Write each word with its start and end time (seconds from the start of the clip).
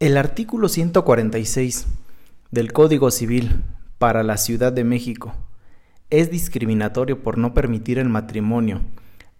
El 0.00 0.16
artículo 0.16 0.68
146 0.68 1.88
del 2.52 2.72
Código 2.72 3.10
Civil 3.10 3.64
para 3.98 4.22
la 4.22 4.36
Ciudad 4.36 4.72
de 4.72 4.84
México 4.84 5.34
es 6.08 6.30
discriminatorio 6.30 7.20
por 7.20 7.36
no 7.36 7.52
permitir 7.52 7.98
el 7.98 8.08
matrimonio 8.08 8.80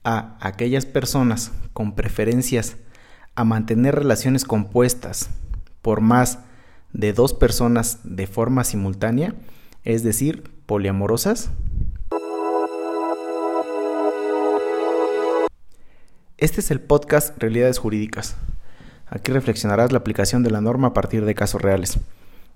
a 0.03 0.37
aquellas 0.41 0.85
personas 0.85 1.53
con 1.73 1.95
preferencias 1.95 2.77
a 3.37 3.45
mantener 3.45 3.95
relaciones 3.95 4.45
compuestas 4.45 5.31
por 5.81 6.01
más 6.01 6.41
de 6.93 7.13
dos 7.13 7.35
personas 7.35 8.01
de 8.03 8.27
forma 8.27 8.65
simultánea, 8.65 9.37
es 9.85 10.03
decir, 10.03 10.51
poliamorosas. 10.67 11.51
Este 16.37 16.61
es 16.61 16.73
el 16.73 16.81
podcast 16.81 17.39
Realidades 17.39 17.79
Jurídicas. 17.79 18.37
Aquí 19.11 19.33
reflexionarás 19.33 19.91
la 19.91 19.99
aplicación 19.99 20.43
de 20.43 20.51
la 20.51 20.61
norma 20.61 20.89
a 20.89 20.93
partir 20.93 21.25
de 21.25 21.35
casos 21.35 21.63
reales. 21.63 21.99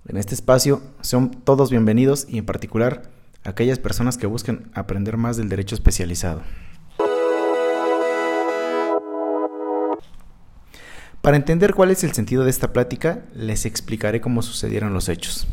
En 0.06 0.18
este 0.18 0.34
espacio 0.34 0.82
son 1.00 1.30
todos 1.30 1.70
bienvenidos 1.70 2.26
y 2.28 2.38
en 2.38 2.44
particular 2.44 3.04
aquellas 3.42 3.78
personas 3.78 4.18
que 4.18 4.26
busquen 4.26 4.70
aprender 4.74 5.16
más 5.16 5.38
del 5.38 5.48
derecho 5.48 5.74
especializado. 5.74 6.42
Para 11.22 11.36
entender 11.36 11.72
cuál 11.72 11.90
es 11.90 12.04
el 12.04 12.12
sentido 12.12 12.44
de 12.44 12.50
esta 12.50 12.72
plática, 12.72 13.20
les 13.32 13.64
explicaré 13.64 14.20
cómo 14.20 14.42
sucedieron 14.42 14.92
los 14.92 15.08
hechos. 15.08 15.46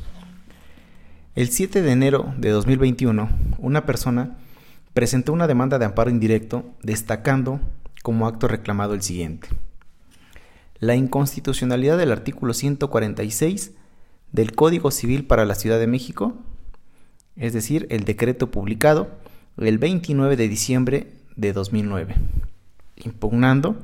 El 1.35 1.49
7 1.49 1.81
de 1.81 1.91
enero 1.91 2.33
de 2.37 2.49
2021, 2.49 3.29
una 3.59 3.85
persona 3.85 4.37
presentó 4.93 5.31
una 5.31 5.47
demanda 5.47 5.79
de 5.79 5.85
amparo 5.85 6.09
indirecto 6.09 6.65
destacando 6.81 7.61
como 8.03 8.27
acto 8.27 8.47
reclamado 8.47 8.95
el 8.95 9.01
siguiente 9.01 9.49
la 10.79 10.95
inconstitucionalidad 10.95 11.97
del 11.97 12.11
artículo 12.11 12.53
146 12.53 13.71
del 14.31 14.53
Código 14.53 14.91
Civil 14.91 15.25
para 15.25 15.45
la 15.45 15.55
Ciudad 15.55 15.79
de 15.79 15.87
México, 15.87 16.35
es 17.35 17.53
decir, 17.53 17.87
el 17.89 18.03
decreto 18.05 18.51
publicado 18.51 19.09
el 19.57 19.77
29 19.77 20.35
de 20.35 20.47
diciembre 20.47 21.07
de 21.35 21.53
2009, 21.53 22.15
impugnando 22.97 23.77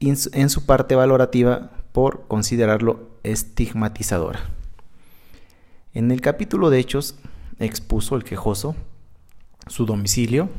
en 0.00 0.50
su 0.50 0.66
parte 0.66 0.94
valorativa 0.94 1.70
por 1.92 2.26
considerarlo 2.28 3.08
estigmatizadora. 3.22 4.40
En 5.94 6.10
el 6.10 6.20
capítulo 6.20 6.70
de 6.70 6.78
hechos 6.78 7.16
expuso 7.58 8.16
el 8.16 8.24
quejoso 8.24 8.74
su 9.66 9.86
domicilio, 9.86 10.50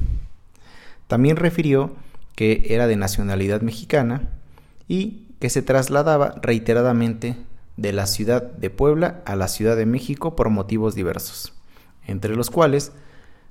también 1.08 1.36
refirió 1.36 1.94
que 2.36 2.66
era 2.70 2.88
de 2.88 2.96
nacionalidad 2.96 3.62
mexicana, 3.62 4.30
y 4.88 5.28
que 5.40 5.50
se 5.50 5.62
trasladaba 5.62 6.36
reiteradamente 6.42 7.38
de 7.78 7.94
la 7.94 8.08
ciudad 8.08 8.42
de 8.42 8.70
Puebla 8.70 9.22
a 9.26 9.36
la 9.36 9.48
Ciudad 9.48 9.76
de 9.76 9.86
México 9.86 10.36
por 10.36 10.50
motivos 10.50 10.96
diversos, 10.96 11.54
entre 12.06 12.36
los 12.36 12.50
cuales 12.50 12.92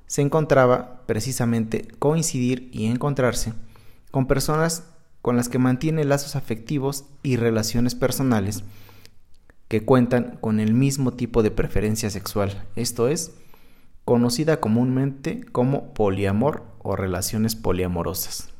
se 0.07 0.21
encontraba 0.21 1.01
precisamente 1.05 1.87
coincidir 1.99 2.69
y 2.71 2.85
encontrarse 2.85 3.53
con 4.11 4.27
personas 4.27 4.83
con 5.21 5.35
las 5.35 5.49
que 5.49 5.57
mantiene 5.57 6.05
lazos 6.05 6.35
afectivos 6.35 7.05
y 7.23 7.37
relaciones 7.37 7.95
personales 7.95 8.63
que 9.67 9.83
cuentan 9.83 10.37
con 10.41 10.59
el 10.59 10.73
mismo 10.73 11.13
tipo 11.13 11.41
de 11.41 11.51
preferencia 11.51 12.09
sexual, 12.09 12.63
esto 12.75 13.07
es, 13.07 13.33
conocida 14.05 14.59
comúnmente 14.59 15.43
como 15.51 15.93
poliamor 15.95 16.63
o 16.79 16.95
relaciones 16.95 17.55
poliamorosas. 17.55 18.54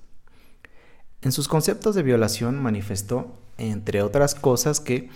En 1.25 1.31
sus 1.31 1.47
conceptos 1.47 1.95
de 1.95 2.03
violación 2.03 2.61
manifestó, 2.61 3.33
entre 3.57 4.03
otras 4.03 4.35
cosas, 4.35 4.79
que 4.79 5.09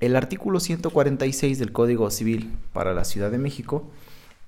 el 0.00 0.16
artículo 0.16 0.58
146 0.58 1.58
del 1.58 1.70
Código 1.70 2.10
Civil 2.10 2.56
para 2.72 2.94
la 2.94 3.04
Ciudad 3.04 3.30
de 3.30 3.36
México, 3.36 3.84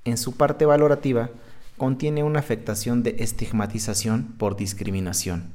en 0.06 0.16
su 0.16 0.38
parte 0.38 0.64
valorativa, 0.64 1.28
contiene 1.76 2.22
una 2.22 2.38
afectación 2.38 3.02
de 3.02 3.16
estigmatización 3.18 4.34
por 4.38 4.56
discriminación, 4.56 5.52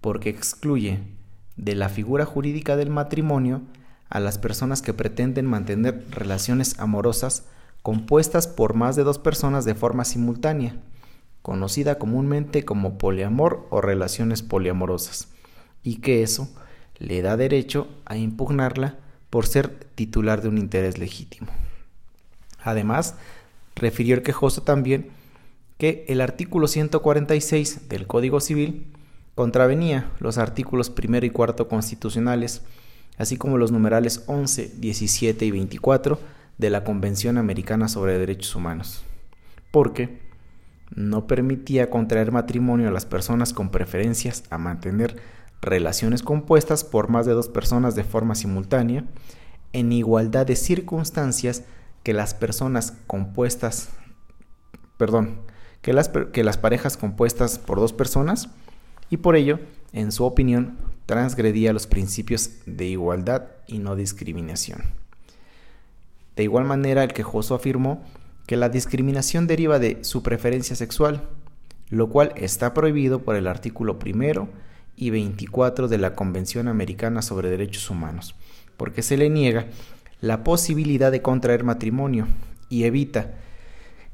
porque 0.00 0.30
excluye 0.30 1.00
de 1.56 1.74
la 1.74 1.88
figura 1.88 2.24
jurídica 2.24 2.76
del 2.76 2.90
matrimonio 2.90 3.62
a 4.08 4.20
las 4.20 4.38
personas 4.38 4.82
que 4.82 4.94
pretenden 4.94 5.46
mantener 5.46 6.06
relaciones 6.12 6.78
amorosas 6.78 7.42
compuestas 7.82 8.46
por 8.46 8.74
más 8.74 8.94
de 8.94 9.02
dos 9.02 9.18
personas 9.18 9.64
de 9.64 9.74
forma 9.74 10.04
simultánea, 10.04 10.76
conocida 11.42 11.98
comúnmente 11.98 12.64
como 12.64 12.98
poliamor 12.98 13.66
o 13.70 13.80
relaciones 13.80 14.42
poliamorosas, 14.42 15.28
y 15.82 15.96
que 15.96 16.22
eso 16.22 16.48
le 16.98 17.22
da 17.22 17.36
derecho 17.36 17.88
a 18.04 18.16
impugnarla 18.16 18.98
por 19.30 19.46
ser 19.46 19.68
titular 19.94 20.42
de 20.42 20.48
un 20.48 20.58
interés 20.58 20.98
legítimo. 20.98 21.48
Además, 22.62 23.14
refirió 23.74 24.14
el 24.14 24.22
quejoso 24.22 24.62
también 24.62 25.08
que 25.78 26.04
el 26.08 26.20
artículo 26.20 26.68
146 26.68 27.88
del 27.88 28.06
Código 28.06 28.40
Civil 28.40 28.86
contravenía 29.34 30.10
los 30.18 30.36
artículos 30.36 30.90
primero 30.90 31.24
y 31.24 31.30
cuarto 31.30 31.68
constitucionales, 31.68 32.60
así 33.16 33.38
como 33.38 33.56
los 33.56 33.72
numerales 33.72 34.24
11, 34.26 34.72
17 34.76 35.46
y 35.46 35.50
24 35.50 36.20
de 36.58 36.70
la 36.70 36.84
Convención 36.84 37.38
Americana 37.38 37.88
sobre 37.88 38.18
Derechos 38.18 38.54
Humanos, 38.54 39.02
porque 39.70 40.18
no 40.94 41.26
permitía 41.26 41.90
contraer 41.90 42.32
matrimonio 42.32 42.88
a 42.88 42.92
las 42.92 43.06
personas 43.06 43.52
con 43.52 43.70
preferencias 43.70 44.44
a 44.50 44.58
mantener 44.58 45.16
relaciones 45.60 46.22
compuestas 46.22 46.84
por 46.84 47.08
más 47.08 47.26
de 47.26 47.32
dos 47.32 47.48
personas 47.48 47.94
de 47.94 48.04
forma 48.04 48.34
simultánea, 48.34 49.04
en 49.72 49.92
igualdad 49.92 50.46
de 50.46 50.56
circunstancias 50.56 51.64
que 52.02 52.14
las 52.14 52.34
personas 52.34 52.94
compuestas, 53.06 53.90
perdón, 54.96 55.40
que 55.82 55.92
las, 55.92 56.08
que 56.08 56.44
las 56.44 56.58
parejas 56.58 56.96
compuestas 56.96 57.58
por 57.58 57.78
dos 57.78 57.92
personas, 57.92 58.48
y 59.10 59.18
por 59.18 59.36
ello, 59.36 59.60
en 59.92 60.12
su 60.12 60.24
opinión, 60.24 60.78
transgredía 61.06 61.72
los 61.72 61.86
principios 61.86 62.50
de 62.66 62.86
igualdad 62.86 63.48
y 63.66 63.78
no 63.78 63.96
discriminación. 63.96 64.82
De 66.36 66.44
igual 66.44 66.64
manera, 66.64 67.02
el 67.02 67.12
quejoso 67.12 67.54
afirmó 67.54 68.04
que 68.50 68.56
la 68.56 68.68
discriminación 68.68 69.46
deriva 69.46 69.78
de 69.78 70.02
su 70.02 70.24
preferencia 70.24 70.74
sexual, 70.74 71.22
lo 71.88 72.08
cual 72.08 72.32
está 72.34 72.74
prohibido 72.74 73.22
por 73.22 73.36
el 73.36 73.46
artículo 73.46 74.00
primero 74.00 74.48
y 74.96 75.10
24 75.10 75.86
de 75.86 75.98
la 75.98 76.16
Convención 76.16 76.66
Americana 76.66 77.22
sobre 77.22 77.48
Derechos 77.48 77.88
Humanos, 77.90 78.34
porque 78.76 79.02
se 79.02 79.16
le 79.16 79.30
niega 79.30 79.66
la 80.20 80.42
posibilidad 80.42 81.12
de 81.12 81.22
contraer 81.22 81.62
matrimonio 81.62 82.26
y 82.68 82.82
evita 82.86 83.34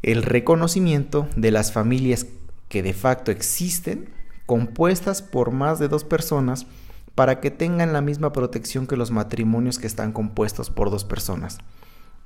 el 0.03 0.23
reconocimiento 0.23 1.27
de 1.35 1.51
las 1.51 1.73
familias 1.73 2.27
que 2.69 2.83
de 2.83 2.93
facto 2.93 3.31
existen, 3.31 4.11
compuestas 4.45 5.23
por 5.23 5.51
más 5.51 5.79
de 5.79 5.89
dos 5.89 6.05
personas, 6.05 6.67
para 7.15 7.41
que 7.41 7.51
tengan 7.51 7.95
la 7.95 8.03
misma 8.03 8.35
protección 8.35 8.87
que 8.87 8.99
los 8.99 9.11
matrimonios 9.11 9.79
que 9.79 9.87
están 9.87 10.13
compuestos 10.13 10.69
por 10.69 10.91
dos 10.91 11.05
personas 11.05 11.57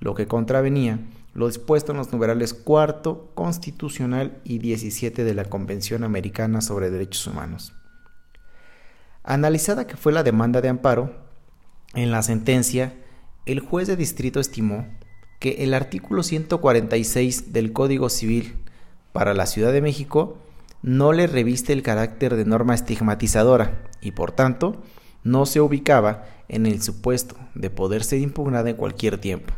lo 0.01 0.15
que 0.15 0.27
contravenía 0.27 0.99
lo 1.33 1.47
dispuesto 1.47 1.93
en 1.93 1.99
los 1.99 2.13
numerales 2.13 2.55
cuarto, 2.55 3.31
constitucional 3.35 4.41
y 4.45 4.59
17 4.59 5.25
de 5.25 5.35
la 5.35 5.45
Convención 5.45 6.03
Americana 6.03 6.61
sobre 6.61 6.91
Derechos 6.91 7.27
Humanos. 7.27 7.73
Analizada 9.23 9.87
que 9.87 9.97
fue 9.97 10.13
la 10.13 10.23
demanda 10.23 10.61
de 10.61 10.69
amparo, 10.69 11.15
en 11.95 12.11
la 12.11 12.23
sentencia, 12.23 12.95
el 13.47 13.61
juez 13.61 13.87
de 13.87 13.97
distrito 13.97 14.41
estimó 14.41 14.87
que 15.39 15.65
el 15.65 15.75
artículo 15.75 16.23
146 16.23 17.53
del 17.53 17.73
Código 17.73 18.09
Civil 18.11 18.57
para 19.13 19.35
la 19.35 19.47
Ciudad 19.47 19.73
de 19.73 19.83
México 19.83 20.39
no 20.83 21.13
le 21.13 21.27
reviste 21.27 21.73
el 21.73 21.83
carácter 21.83 22.37
de 22.37 22.45
norma 22.45 22.75
estigmatizadora 22.75 23.83
y 24.01 24.13
por 24.13 24.33
tanto 24.33 24.83
no 25.23 25.47
se 25.47 25.61
ubicaba 25.61 26.25
en 26.49 26.67
el 26.67 26.83
supuesto 26.83 27.37
de 27.55 27.71
poder 27.71 28.03
ser 28.03 28.21
impugnada 28.21 28.71
en 28.71 28.77
cualquier 28.77 29.19
tiempo 29.19 29.53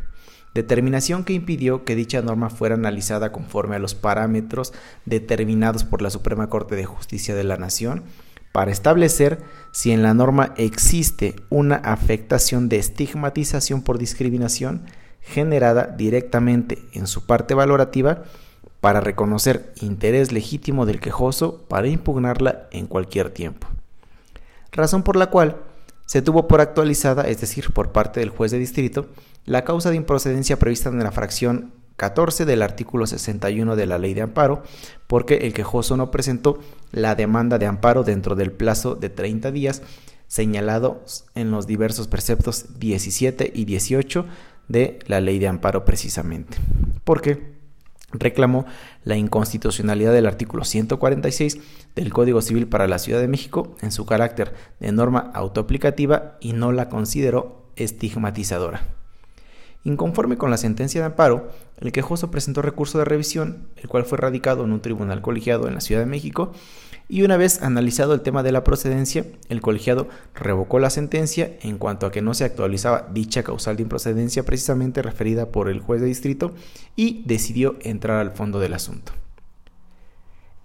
determinación 0.53 1.23
que 1.23 1.33
impidió 1.33 1.83
que 1.83 1.95
dicha 1.95 2.21
norma 2.21 2.49
fuera 2.49 2.75
analizada 2.75 3.31
conforme 3.31 3.75
a 3.75 3.79
los 3.79 3.95
parámetros 3.95 4.73
determinados 5.05 5.83
por 5.83 6.01
la 6.01 6.09
Suprema 6.09 6.49
Corte 6.49 6.75
de 6.75 6.85
Justicia 6.85 7.35
de 7.35 7.43
la 7.43 7.57
Nación 7.57 8.03
para 8.51 8.71
establecer 8.71 9.43
si 9.71 9.91
en 9.91 10.03
la 10.03 10.13
norma 10.13 10.53
existe 10.57 11.35
una 11.49 11.75
afectación 11.75 12.69
de 12.69 12.77
estigmatización 12.77 13.81
por 13.81 13.97
discriminación 13.97 14.85
generada 15.21 15.87
directamente 15.87 16.77
en 16.93 17.07
su 17.07 17.25
parte 17.25 17.55
valorativa 17.55 18.23
para 18.79 19.01
reconocer 19.01 19.73
interés 19.81 20.31
legítimo 20.31 20.85
del 20.85 20.99
quejoso 20.99 21.65
para 21.67 21.87
impugnarla 21.87 22.67
en 22.71 22.85
cualquier 22.85 23.31
tiempo. 23.31 23.67
Razón 24.71 25.03
por 25.03 25.15
la 25.15 25.27
cual 25.27 25.57
se 26.05 26.21
tuvo 26.21 26.47
por 26.47 26.61
actualizada, 26.61 27.23
es 27.23 27.39
decir, 27.39 27.71
por 27.71 27.91
parte 27.91 28.19
del 28.19 28.29
juez 28.29 28.51
de 28.51 28.59
distrito, 28.59 29.07
la 29.45 29.63
causa 29.63 29.89
de 29.89 29.97
improcedencia 29.97 30.57
prevista 30.57 30.89
en 30.89 30.99
la 30.99 31.11
fracción 31.11 31.73
14 31.97 32.45
del 32.45 32.61
artículo 32.61 33.05
61 33.07 33.75
de 33.75 33.85
la 33.85 33.97
ley 33.97 34.13
de 34.13 34.21
amparo, 34.21 34.63
porque 35.07 35.37
el 35.37 35.53
quejoso 35.53 35.97
no 35.97 36.11
presentó 36.11 36.59
la 36.91 37.15
demanda 37.15 37.57
de 37.59 37.65
amparo 37.65 38.03
dentro 38.03 38.35
del 38.35 38.51
plazo 38.51 38.95
de 38.95 39.09
30 39.09 39.51
días, 39.51 39.81
señalados 40.27 41.25
en 41.35 41.51
los 41.51 41.67
diversos 41.67 42.07
preceptos 42.07 42.79
17 42.79 43.51
y 43.53 43.65
18 43.65 44.25
de 44.67 44.99
la 45.05 45.21
ley 45.21 45.39
de 45.39 45.47
amparo 45.47 45.85
precisamente. 45.85 46.57
Porque 47.03 47.53
reclamó 48.11 48.65
la 49.03 49.17
inconstitucionalidad 49.17 50.13
del 50.13 50.27
artículo 50.27 50.63
146 50.63 51.59
del 51.95 52.13
Código 52.13 52.41
Civil 52.41 52.67
para 52.67 52.87
la 52.87 52.99
Ciudad 52.99 53.19
de 53.19 53.27
México 53.27 53.75
en 53.81 53.91
su 53.91 54.05
carácter 54.05 54.53
de 54.79 54.91
norma 54.91 55.31
autoaplicativa 55.33 56.37
y 56.39 56.53
no 56.53 56.71
la 56.71 56.89
consideró 56.89 57.71
estigmatizadora. 57.75 59.02
Inconforme 59.85 60.37
con 60.37 60.49
la 60.49 60.57
sentencia 60.57 61.01
de 61.01 61.07
amparo, 61.07 61.51
el 61.77 61.91
quejoso 61.91 62.31
presentó 62.31 62.61
recurso 62.61 62.97
de 62.97 63.05
revisión, 63.05 63.67
el 63.75 63.89
cual 63.89 64.05
fue 64.05 64.17
radicado 64.17 64.63
en 64.63 64.71
un 64.71 64.81
tribunal 64.81 65.21
colegiado 65.21 65.67
en 65.67 65.73
la 65.73 65.81
Ciudad 65.81 66.01
de 66.01 66.07
México, 66.07 66.53
y 67.09 67.23
una 67.23 67.35
vez 67.35 67.61
analizado 67.61 68.13
el 68.13 68.21
tema 68.21 68.43
de 68.43 68.53
la 68.53 68.63
procedencia, 68.63 69.25
el 69.49 69.59
colegiado 69.59 70.07
revocó 70.33 70.79
la 70.79 70.89
sentencia 70.89 71.51
en 71.61 71.77
cuanto 71.77 72.05
a 72.05 72.11
que 72.11 72.21
no 72.21 72.33
se 72.33 72.45
actualizaba 72.45 73.09
dicha 73.11 73.43
causal 73.43 73.75
de 73.75 73.83
improcedencia 73.83 74.43
precisamente 74.43 75.01
referida 75.01 75.51
por 75.51 75.67
el 75.67 75.81
juez 75.81 75.99
de 75.99 76.07
distrito 76.07 76.53
y 76.95 77.23
decidió 77.25 77.75
entrar 77.81 78.19
al 78.19 78.31
fondo 78.31 78.59
del 78.59 78.73
asunto. 78.73 79.11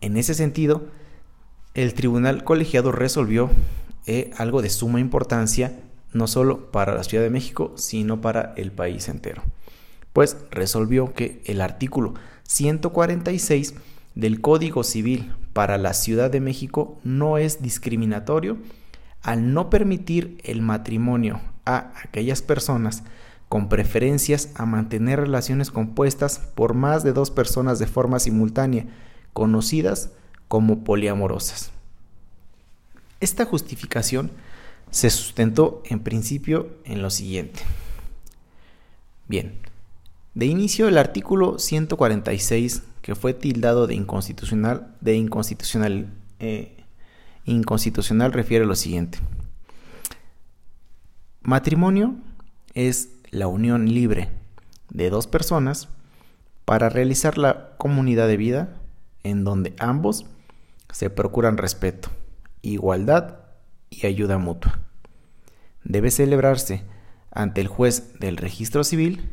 En 0.01 0.17
ese 0.17 0.35
sentido, 0.35 0.87
el 1.75 1.93
tribunal 1.95 2.45
colegiado 2.45 2.93
resolvió 2.93 3.51
eh, 4.07 4.31
algo 4.37 4.63
de 4.63 4.71
suma 4.71 5.01
importancia 5.01 5.81
no 6.13 6.27
solo 6.27 6.71
para 6.71 6.95
la 6.95 7.05
Ciudad 7.05 7.25
de 7.25 7.31
México, 7.31 7.73
sino 7.77 8.21
para 8.21 8.55
el 8.57 8.73
país 8.73 9.09
entero. 9.09 9.43
Pues 10.13 10.37
resolvió 10.51 11.13
que 11.15 11.43
el 11.45 11.61
artículo 11.61 12.15
146 12.45 13.75
del 14.15 14.41
Código 14.41 14.85
Civil 14.85 15.33
para 15.53 15.79
la 15.79 15.95
Ciudad 15.95 16.31
de 16.31 16.41
México 16.41 16.99
no 17.05 17.39
es 17.39 17.63
discriminatorio 17.63 18.59
al 19.23 19.53
no 19.53 19.71
permitir 19.71 20.39
el 20.45 20.63
matrimonio 20.63 21.41
a 21.65 21.93
aquellas 22.03 22.43
personas 22.43 23.03
con 23.49 23.69
preferencias 23.69 24.51
a 24.55 24.67
mantener 24.67 25.21
relaciones 25.21 25.71
compuestas 25.71 26.41
por 26.55 26.75
más 26.75 27.03
de 27.03 27.13
dos 27.13 27.31
personas 27.31 27.79
de 27.79 27.87
forma 27.87 28.19
simultánea, 28.19 28.87
conocidas 29.33 30.11
como 30.49 30.85
poliamorosas. 30.85 31.71
Esta 33.21 33.45
justificación 33.45 34.31
se 34.91 35.11
sustentó 35.11 35.83
en 35.87 36.01
principio 36.01 36.69
en 36.85 37.03
lo 37.03 37.11
siguiente. 37.11 37.61
Bien, 39.27 39.59
de 40.35 40.47
inicio 40.47 40.89
el 40.89 40.99
artículo 40.99 41.59
146 41.59 42.83
que 43.03 43.15
fue 43.15 43.35
tildado 43.35 43.87
de 43.87 43.95
inconstitucional, 43.95 44.95
de 45.01 45.17
inconstitucional, 45.17 46.09
eh, 46.41 46.77
inconstitucional 47.45 48.33
refiere 48.33 48.67
lo 48.67 48.75
siguiente. 48.75 49.19
Matrimonio 51.43 52.17
es 52.75 53.11
la 53.31 53.47
unión 53.47 53.87
libre 53.93 54.29
de 54.91 55.11
dos 55.11 55.27
personas 55.27 55.89
para 56.65 56.89
realizar 56.89 57.39
la 57.39 57.77
comunidad 57.79 58.29
de 58.29 58.37
vida 58.37 58.77
en 59.23 59.45
donde 59.45 59.75
ambos 59.79 60.27
se 60.93 61.11
procuran 61.11 61.57
respeto, 61.57 62.11
igualdad 62.63 63.48
y 63.91 64.07
ayuda 64.07 64.39
mutua. 64.39 64.81
Debe 65.85 66.11
celebrarse 66.11 66.83
ante 67.31 67.61
el 67.61 67.69
juez 67.69 68.19
del 68.19 68.37
registro 68.37 68.85
civil 68.85 69.31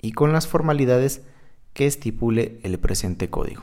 y 0.00 0.12
con 0.12 0.32
las 0.32 0.46
formalidades 0.46 1.22
que 1.72 1.86
estipule 1.86 2.58
el 2.62 2.78
presente 2.78 3.28
código. 3.30 3.62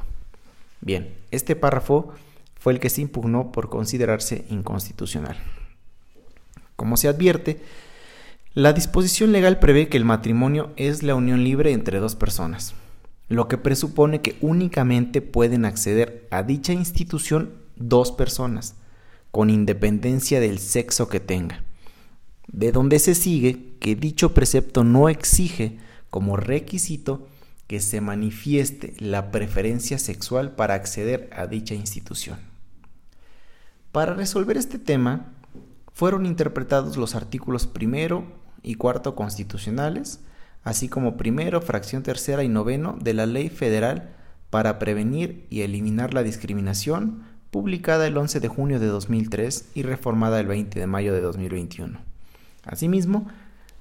Bien, 0.81 1.13
este 1.31 1.55
párrafo 1.55 2.13
fue 2.55 2.73
el 2.73 2.79
que 2.79 2.89
se 2.89 3.01
impugnó 3.01 3.51
por 3.51 3.69
considerarse 3.69 4.45
inconstitucional. 4.49 5.37
Como 6.75 6.97
se 6.97 7.07
advierte, 7.07 7.61
la 8.53 8.73
disposición 8.73 9.31
legal 9.31 9.59
prevé 9.59 9.89
que 9.89 9.97
el 9.97 10.05
matrimonio 10.05 10.71
es 10.75 11.01
la 11.01 11.15
unión 11.15 11.43
libre 11.43 11.71
entre 11.71 11.99
dos 11.99 12.15
personas, 12.15 12.73
lo 13.27 13.47
que 13.47 13.57
presupone 13.57 14.21
que 14.21 14.37
únicamente 14.41 15.21
pueden 15.21 15.65
acceder 15.65 16.27
a 16.29 16.43
dicha 16.43 16.73
institución 16.73 17.51
dos 17.75 18.11
personas, 18.11 18.75
con 19.33 19.49
independencia 19.49 20.39
del 20.39 20.59
sexo 20.59 21.09
que 21.09 21.19
tenga, 21.19 21.63
de 22.47 22.71
donde 22.71 22.99
se 22.99 23.15
sigue 23.15 23.73
que 23.79 23.95
dicho 23.95 24.35
precepto 24.35 24.83
no 24.83 25.09
exige 25.09 25.79
como 26.11 26.37
requisito 26.37 27.27
que 27.65 27.79
se 27.79 27.99
manifieste 27.99 28.93
la 28.99 29.31
preferencia 29.31 29.97
sexual 29.97 30.51
para 30.51 30.75
acceder 30.75 31.31
a 31.35 31.47
dicha 31.47 31.73
institución. 31.73 32.37
Para 33.91 34.13
resolver 34.13 34.55
este 34.55 34.77
tema, 34.77 35.33
fueron 35.93 36.27
interpretados 36.27 36.95
los 36.95 37.15
artículos 37.15 37.65
primero 37.65 38.25
y 38.61 38.75
cuarto 38.75 39.15
constitucionales, 39.15 40.19
así 40.63 40.89
como 40.89 41.17
primero, 41.17 41.59
fracción 41.59 42.03
tercera 42.03 42.43
y 42.43 42.49
noveno 42.49 42.99
de 43.01 43.15
la 43.15 43.25
Ley 43.25 43.49
Federal 43.49 44.15
para 44.51 44.77
prevenir 44.77 45.47
y 45.49 45.61
eliminar 45.61 46.13
la 46.13 46.21
discriminación, 46.21 47.32
publicada 47.53 48.07
el 48.07 48.17
11 48.17 48.39
de 48.39 48.47
junio 48.47 48.79
de 48.79 48.87
2003 48.87 49.69
y 49.75 49.83
reformada 49.83 50.39
el 50.39 50.47
20 50.47 50.79
de 50.79 50.87
mayo 50.87 51.13
de 51.13 51.21
2021. 51.21 51.99
Asimismo, 52.65 53.27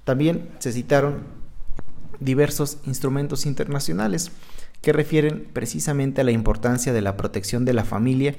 también 0.04 0.50
se 0.58 0.72
citaron 0.72 1.22
diversos 2.20 2.80
instrumentos 2.84 3.46
internacionales 3.46 4.30
que 4.82 4.92
refieren 4.92 5.48
precisamente 5.54 6.20
a 6.20 6.24
la 6.24 6.32
importancia 6.32 6.92
de 6.92 7.00
la 7.00 7.16
protección 7.16 7.64
de 7.64 7.72
la 7.72 7.84
familia 7.84 8.34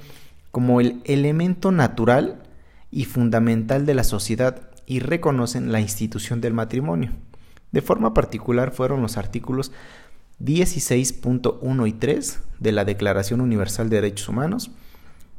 como 0.51 0.79
el 0.79 1.01
elemento 1.03 1.71
natural 1.71 2.43
y 2.91 3.05
fundamental 3.05 3.87
de 3.87 3.95
la 3.95 4.03
sociedad 4.03 4.69
y 4.85 4.99
reconocen 4.99 5.71
la 5.71 5.79
institución 5.79 6.41
del 6.41 6.53
matrimonio. 6.53 7.11
De 7.71 7.81
forma 7.81 8.13
particular 8.13 8.71
fueron 8.71 9.01
los 9.01 9.17
artículos 9.17 9.71
16.1 10.39 11.87
y 11.87 11.93
3 11.93 12.39
de 12.59 12.71
la 12.71 12.85
Declaración 12.85 13.41
Universal 13.41 13.89
de 13.89 13.95
Derechos 13.95 14.29
Humanos, 14.29 14.69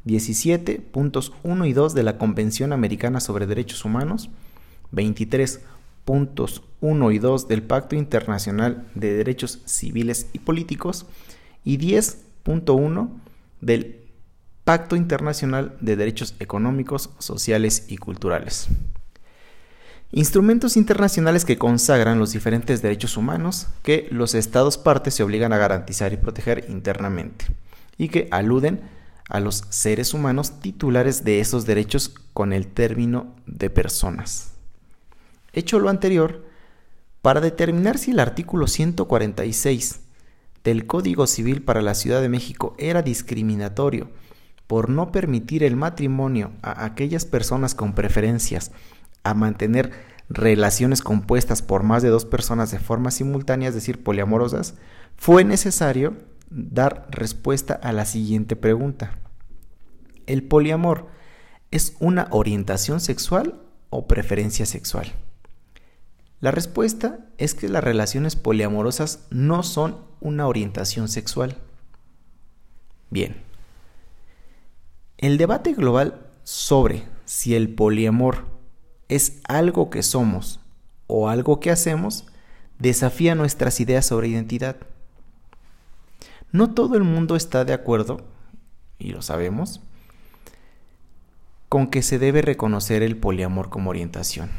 17.1 0.05 1.67
y 1.67 1.73
2 1.73 1.93
de 1.93 2.03
la 2.03 2.17
Convención 2.17 2.71
Americana 2.73 3.19
sobre 3.19 3.47
Derechos 3.47 3.85
Humanos, 3.85 4.29
23.1 4.91 7.13
y 7.13 7.19
2 7.19 7.47
del 7.47 7.63
Pacto 7.63 7.95
Internacional 7.95 8.87
de 8.93 9.13
Derechos 9.13 9.61
Civiles 9.65 10.27
y 10.33 10.39
Políticos 10.39 11.05
y 11.63 11.79
10.1 11.79 13.09
del 13.61 14.01
Pacto 14.63 14.95
Internacional 14.95 15.75
de 15.81 15.95
Derechos 15.95 16.35
Económicos, 16.39 17.11
Sociales 17.19 17.85
y 17.87 17.97
Culturales. 17.97 18.67
Instrumentos 20.11 20.77
internacionales 20.77 21.45
que 21.45 21.57
consagran 21.57 22.19
los 22.19 22.31
diferentes 22.31 22.81
derechos 22.81 23.17
humanos 23.17 23.67
que 23.83 24.07
los 24.11 24.35
estados 24.35 24.77
partes 24.77 25.15
se 25.15 25.23
obligan 25.23 25.51
a 25.51 25.57
garantizar 25.57 26.13
y 26.13 26.17
proteger 26.17 26.65
internamente 26.69 27.45
y 27.97 28.09
que 28.09 28.27
aluden 28.31 28.81
a 29.29 29.39
los 29.39 29.63
seres 29.69 30.13
humanos 30.13 30.59
titulares 30.59 31.23
de 31.23 31.39
esos 31.39 31.65
derechos 31.65 32.13
con 32.33 32.53
el 32.53 32.67
término 32.67 33.35
de 33.45 33.69
personas. 33.69 34.51
Hecho 35.53 35.79
lo 35.79 35.89
anterior, 35.89 36.45
para 37.21 37.41
determinar 37.41 37.97
si 37.97 38.11
el 38.11 38.19
artículo 38.19 38.67
146 38.67 40.01
del 40.63 40.85
Código 40.85 41.27
Civil 41.27 41.61
para 41.63 41.81
la 41.81 41.95
Ciudad 41.95 42.21
de 42.21 42.29
México 42.29 42.75
era 42.77 43.01
discriminatorio 43.01 44.09
por 44.67 44.89
no 44.89 45.11
permitir 45.11 45.63
el 45.63 45.75
matrimonio 45.75 46.51
a 46.61 46.85
aquellas 46.85 47.25
personas 47.25 47.75
con 47.75 47.93
preferencias 47.93 48.71
a 49.23 49.33
mantener 49.33 49.91
relaciones 50.29 51.01
compuestas 51.01 51.61
por 51.61 51.83
más 51.83 52.01
de 52.03 52.09
dos 52.09 52.25
personas 52.25 52.71
de 52.71 52.79
forma 52.79 53.11
simultánea, 53.11 53.69
es 53.69 53.75
decir, 53.75 54.03
poliamorosas, 54.03 54.75
fue 55.15 55.43
necesario 55.43 56.15
dar 56.49 57.07
respuesta 57.09 57.73
a 57.73 57.91
la 57.91 58.05
siguiente 58.05 58.55
pregunta. 58.55 59.17
¿El 60.27 60.43
poliamor 60.43 61.07
es 61.71 61.95
una 61.99 62.27
orientación 62.31 62.99
sexual 62.99 63.61
o 63.89 64.07
preferencia 64.07 64.65
sexual? 64.65 65.13
La 66.39 66.51
respuesta 66.51 67.19
es 67.37 67.53
que 67.53 67.69
las 67.69 67.83
relaciones 67.83 68.35
poliamorosas 68.35 69.25
no 69.29 69.63
son 69.63 69.97
una 70.19 70.47
orientación 70.47 71.07
sexual. 71.07 71.57
Bien, 73.09 73.35
el 75.17 75.37
debate 75.37 75.73
global 75.73 76.27
sobre 76.43 77.03
si 77.25 77.55
el 77.55 77.69
poliamor 77.73 78.45
es 79.07 79.39
algo 79.47 79.89
que 79.89 80.03
somos 80.03 80.59
o 81.07 81.29
algo 81.29 81.59
que 81.59 81.71
hacemos 81.71 82.25
desafía 82.79 83.35
nuestras 83.35 83.79
ideas 83.79 84.05
sobre 84.05 84.27
identidad. 84.27 84.77
No 86.55 86.73
todo 86.73 86.95
el 86.95 87.03
mundo 87.03 87.35
está 87.35 87.65
de 87.65 87.73
acuerdo, 87.73 88.21
y 88.97 89.09
lo 89.09 89.21
sabemos, 89.21 89.81
con 91.67 91.87
que 91.87 92.01
se 92.01 92.17
debe 92.17 92.41
reconocer 92.41 93.03
el 93.03 93.17
poliamor 93.17 93.69
como 93.69 93.89
orientación. 93.89 94.49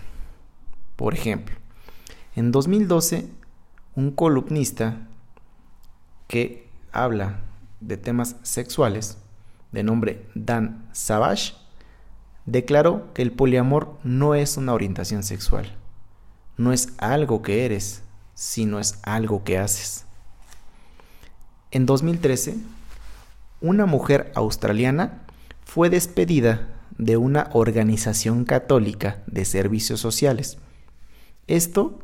Por 0.96 1.14
ejemplo, 1.14 1.56
en 2.34 2.52
2012, 2.52 3.30
un 3.94 4.10
columnista 4.10 5.08
que 6.28 6.68
habla 6.92 7.40
de 7.80 7.96
temas 7.96 8.36
sexuales, 8.42 9.16
de 9.72 9.82
nombre 9.82 10.26
Dan 10.34 10.90
Savage, 10.92 11.54
declaró 12.44 13.14
que 13.14 13.22
el 13.22 13.32
poliamor 13.32 13.98
no 14.04 14.34
es 14.34 14.58
una 14.58 14.74
orientación 14.74 15.22
sexual, 15.22 15.74
no 16.58 16.74
es 16.74 16.92
algo 16.98 17.40
que 17.40 17.64
eres, 17.64 18.02
sino 18.34 18.80
es 18.80 18.98
algo 19.02 19.44
que 19.44 19.56
haces. 19.56 20.05
En 21.70 21.84
2013, 21.84 22.56
una 23.60 23.86
mujer 23.86 24.30
australiana 24.34 25.22
fue 25.64 25.90
despedida 25.90 26.68
de 26.96 27.16
una 27.16 27.50
organización 27.52 28.44
católica 28.44 29.22
de 29.26 29.44
servicios 29.44 30.00
sociales. 30.00 30.58
Esto 31.46 31.98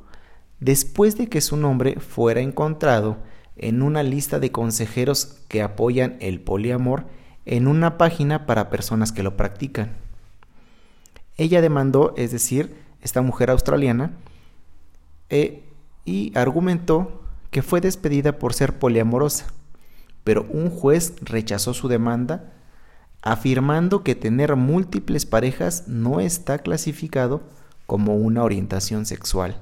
después 0.60 1.16
de 1.16 1.28
que 1.28 1.40
su 1.40 1.56
nombre 1.56 1.98
fuera 2.00 2.40
encontrado 2.40 3.18
en 3.56 3.82
una 3.82 4.02
lista 4.02 4.38
de 4.38 4.52
consejeros 4.52 5.38
que 5.48 5.62
apoyan 5.62 6.16
el 6.20 6.40
poliamor 6.40 7.06
en 7.44 7.66
una 7.66 7.98
página 7.98 8.46
para 8.46 8.70
personas 8.70 9.12
que 9.12 9.22
lo 9.22 9.36
practican. 9.36 9.96
Ella 11.36 11.60
demandó, 11.60 12.14
es 12.16 12.30
decir, 12.30 12.74
esta 13.00 13.22
mujer 13.22 13.50
australiana, 13.50 14.12
e, 15.30 15.64
y 16.04 16.36
argumentó 16.36 17.21
que 17.52 17.62
fue 17.62 17.82
despedida 17.82 18.38
por 18.38 18.54
ser 18.54 18.78
poliamorosa, 18.78 19.46
pero 20.24 20.46
un 20.50 20.70
juez 20.70 21.14
rechazó 21.20 21.74
su 21.74 21.86
demanda 21.86 22.54
afirmando 23.20 24.02
que 24.02 24.14
tener 24.14 24.56
múltiples 24.56 25.26
parejas 25.26 25.86
no 25.86 26.18
está 26.18 26.58
clasificado 26.58 27.42
como 27.86 28.16
una 28.16 28.42
orientación 28.42 29.04
sexual. 29.04 29.60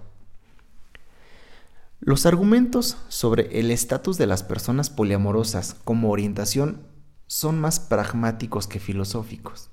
Los 1.99 2.27
argumentos 2.27 2.97
sobre 3.09 3.59
el 3.59 3.73
estatus 3.73 4.17
de 4.17 4.27
las 4.29 4.45
personas 4.45 4.89
poliamorosas 4.89 5.75
como 5.85 6.11
orientación 6.11 6.83
son 7.27 7.61
más 7.61 7.81
pragmáticos 7.81 8.69
que 8.69 8.79
filosóficos. 8.79 9.69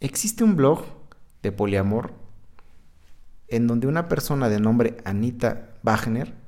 Existe 0.00 0.42
un 0.42 0.56
blog 0.56 0.84
de 1.42 1.52
poliamor 1.52 2.14
en 3.46 3.68
donde 3.68 3.86
una 3.86 4.08
persona 4.08 4.48
de 4.48 4.58
nombre 4.58 4.96
Anita 5.04 5.76
Wagner 5.84 6.45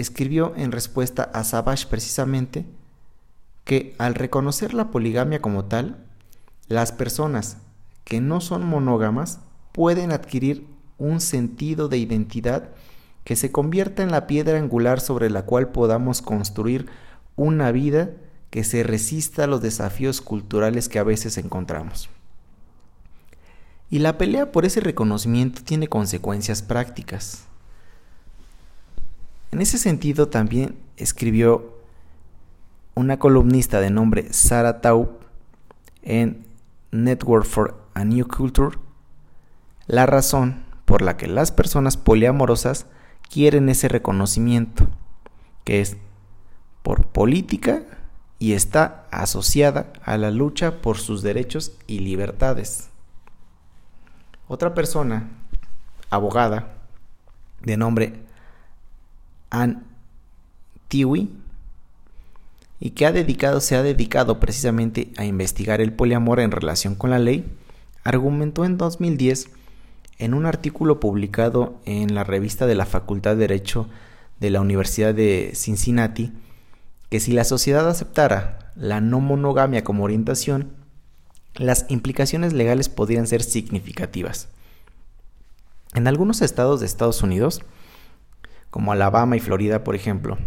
escribió 0.00 0.54
en 0.56 0.72
respuesta 0.72 1.24
a 1.34 1.44
Savage 1.44 1.86
precisamente 1.88 2.64
que 3.64 3.94
al 3.98 4.14
reconocer 4.14 4.72
la 4.72 4.90
poligamia 4.90 5.42
como 5.42 5.66
tal, 5.66 5.96
las 6.68 6.92
personas 6.92 7.58
que 8.04 8.20
no 8.20 8.40
son 8.40 8.64
monógamas 8.64 9.40
pueden 9.72 10.12
adquirir 10.12 10.66
un 10.98 11.20
sentido 11.20 11.88
de 11.88 11.98
identidad 11.98 12.70
que 13.24 13.36
se 13.36 13.52
convierta 13.52 14.02
en 14.02 14.10
la 14.10 14.26
piedra 14.26 14.58
angular 14.58 15.00
sobre 15.00 15.28
la 15.30 15.42
cual 15.42 15.68
podamos 15.68 16.22
construir 16.22 16.86
una 17.36 17.72
vida 17.72 18.10
que 18.50 18.64
se 18.64 18.82
resista 18.82 19.44
a 19.44 19.46
los 19.46 19.60
desafíos 19.60 20.20
culturales 20.20 20.88
que 20.88 20.98
a 20.98 21.04
veces 21.04 21.36
encontramos. 21.36 22.08
Y 23.90 23.98
la 23.98 24.16
pelea 24.16 24.52
por 24.52 24.64
ese 24.64 24.80
reconocimiento 24.80 25.62
tiene 25.62 25.88
consecuencias 25.88 26.62
prácticas. 26.62 27.47
En 29.50 29.60
ese 29.60 29.78
sentido 29.78 30.28
también 30.28 30.76
escribió 30.96 31.78
una 32.94 33.18
columnista 33.18 33.80
de 33.80 33.90
nombre 33.90 34.32
Sarah 34.32 34.80
Taub 34.80 35.10
en 36.02 36.44
Network 36.90 37.44
for 37.44 37.80
a 37.94 38.04
New 38.04 38.26
Culture 38.26 38.78
la 39.88 40.04
razón 40.04 40.62
por 40.84 41.02
la 41.02 41.16
que 41.16 41.26
las 41.26 41.50
personas 41.50 41.96
poliamorosas 41.96 42.86
quieren 43.30 43.68
ese 43.68 43.88
reconocimiento, 43.88 44.86
que 45.64 45.80
es 45.80 45.96
por 46.82 47.06
política 47.06 47.82
y 48.38 48.52
está 48.52 49.06
asociada 49.10 49.92
a 50.04 50.16
la 50.18 50.30
lucha 50.30 50.80
por 50.82 50.98
sus 50.98 51.22
derechos 51.22 51.72
y 51.86 52.00
libertades. 52.00 52.90
Otra 54.46 54.74
persona, 54.74 55.28
abogada, 56.10 56.74
de 57.62 57.76
nombre 57.76 58.27
Ann 59.50 59.84
Tiwi, 60.88 61.30
y 62.80 62.90
que 62.90 63.06
ha 63.06 63.12
dedicado, 63.12 63.60
se 63.60 63.76
ha 63.76 63.82
dedicado 63.82 64.38
precisamente 64.38 65.10
a 65.16 65.24
investigar 65.24 65.80
el 65.80 65.92
poliamor 65.92 66.40
en 66.40 66.50
relación 66.50 66.94
con 66.94 67.10
la 67.10 67.18
ley, 67.18 67.44
argumentó 68.04 68.64
en 68.64 68.78
2010 68.78 69.50
en 70.18 70.34
un 70.34 70.46
artículo 70.46 71.00
publicado 71.00 71.80
en 71.84 72.14
la 72.14 72.24
revista 72.24 72.66
de 72.66 72.74
la 72.74 72.86
Facultad 72.86 73.32
de 73.32 73.48
Derecho 73.48 73.88
de 74.40 74.50
la 74.50 74.60
Universidad 74.60 75.14
de 75.14 75.52
Cincinnati 75.54 76.32
que 77.10 77.20
si 77.20 77.32
la 77.32 77.44
sociedad 77.44 77.88
aceptara 77.88 78.72
la 78.76 79.00
no 79.00 79.20
monogamia 79.20 79.82
como 79.82 80.04
orientación, 80.04 80.72
las 81.54 81.86
implicaciones 81.88 82.52
legales 82.52 82.88
podrían 82.88 83.26
ser 83.26 83.42
significativas. 83.42 84.48
En 85.94 86.06
algunos 86.06 86.42
estados 86.42 86.80
de 86.80 86.86
Estados 86.86 87.22
Unidos, 87.22 87.62
como 88.70 88.92
Alabama 88.92 89.36
y 89.36 89.40
Florida, 89.40 89.84
por 89.84 89.94
ejemplo, 89.94 90.38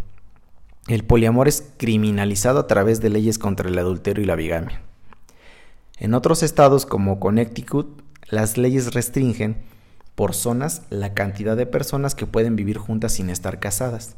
el 0.88 1.04
poliamor 1.04 1.48
es 1.48 1.72
criminalizado 1.78 2.60
a 2.60 2.68
través 2.68 3.02
de 3.02 3.10
leyes 3.10 3.38
contra 3.38 3.70
el 3.70 3.78
adulterio 3.78 4.24
y 4.24 4.28
la 4.28 4.36
bigamia. 4.36 4.82
En 5.98 6.14
otros 6.14 6.42
estados 6.42 6.86
como 6.86 7.20
Connecticut, 7.20 8.02
las 8.30 8.58
leyes 8.58 8.94
restringen 8.94 9.62
por 10.16 10.34
zonas 10.34 10.84
la 10.90 11.14
cantidad 11.14 11.56
de 11.56 11.66
personas 11.66 12.16
que 12.16 12.26
pueden 12.26 12.56
vivir 12.56 12.78
juntas 12.78 13.14
sin 13.14 13.30
estar 13.30 13.60
casadas. 13.60 14.16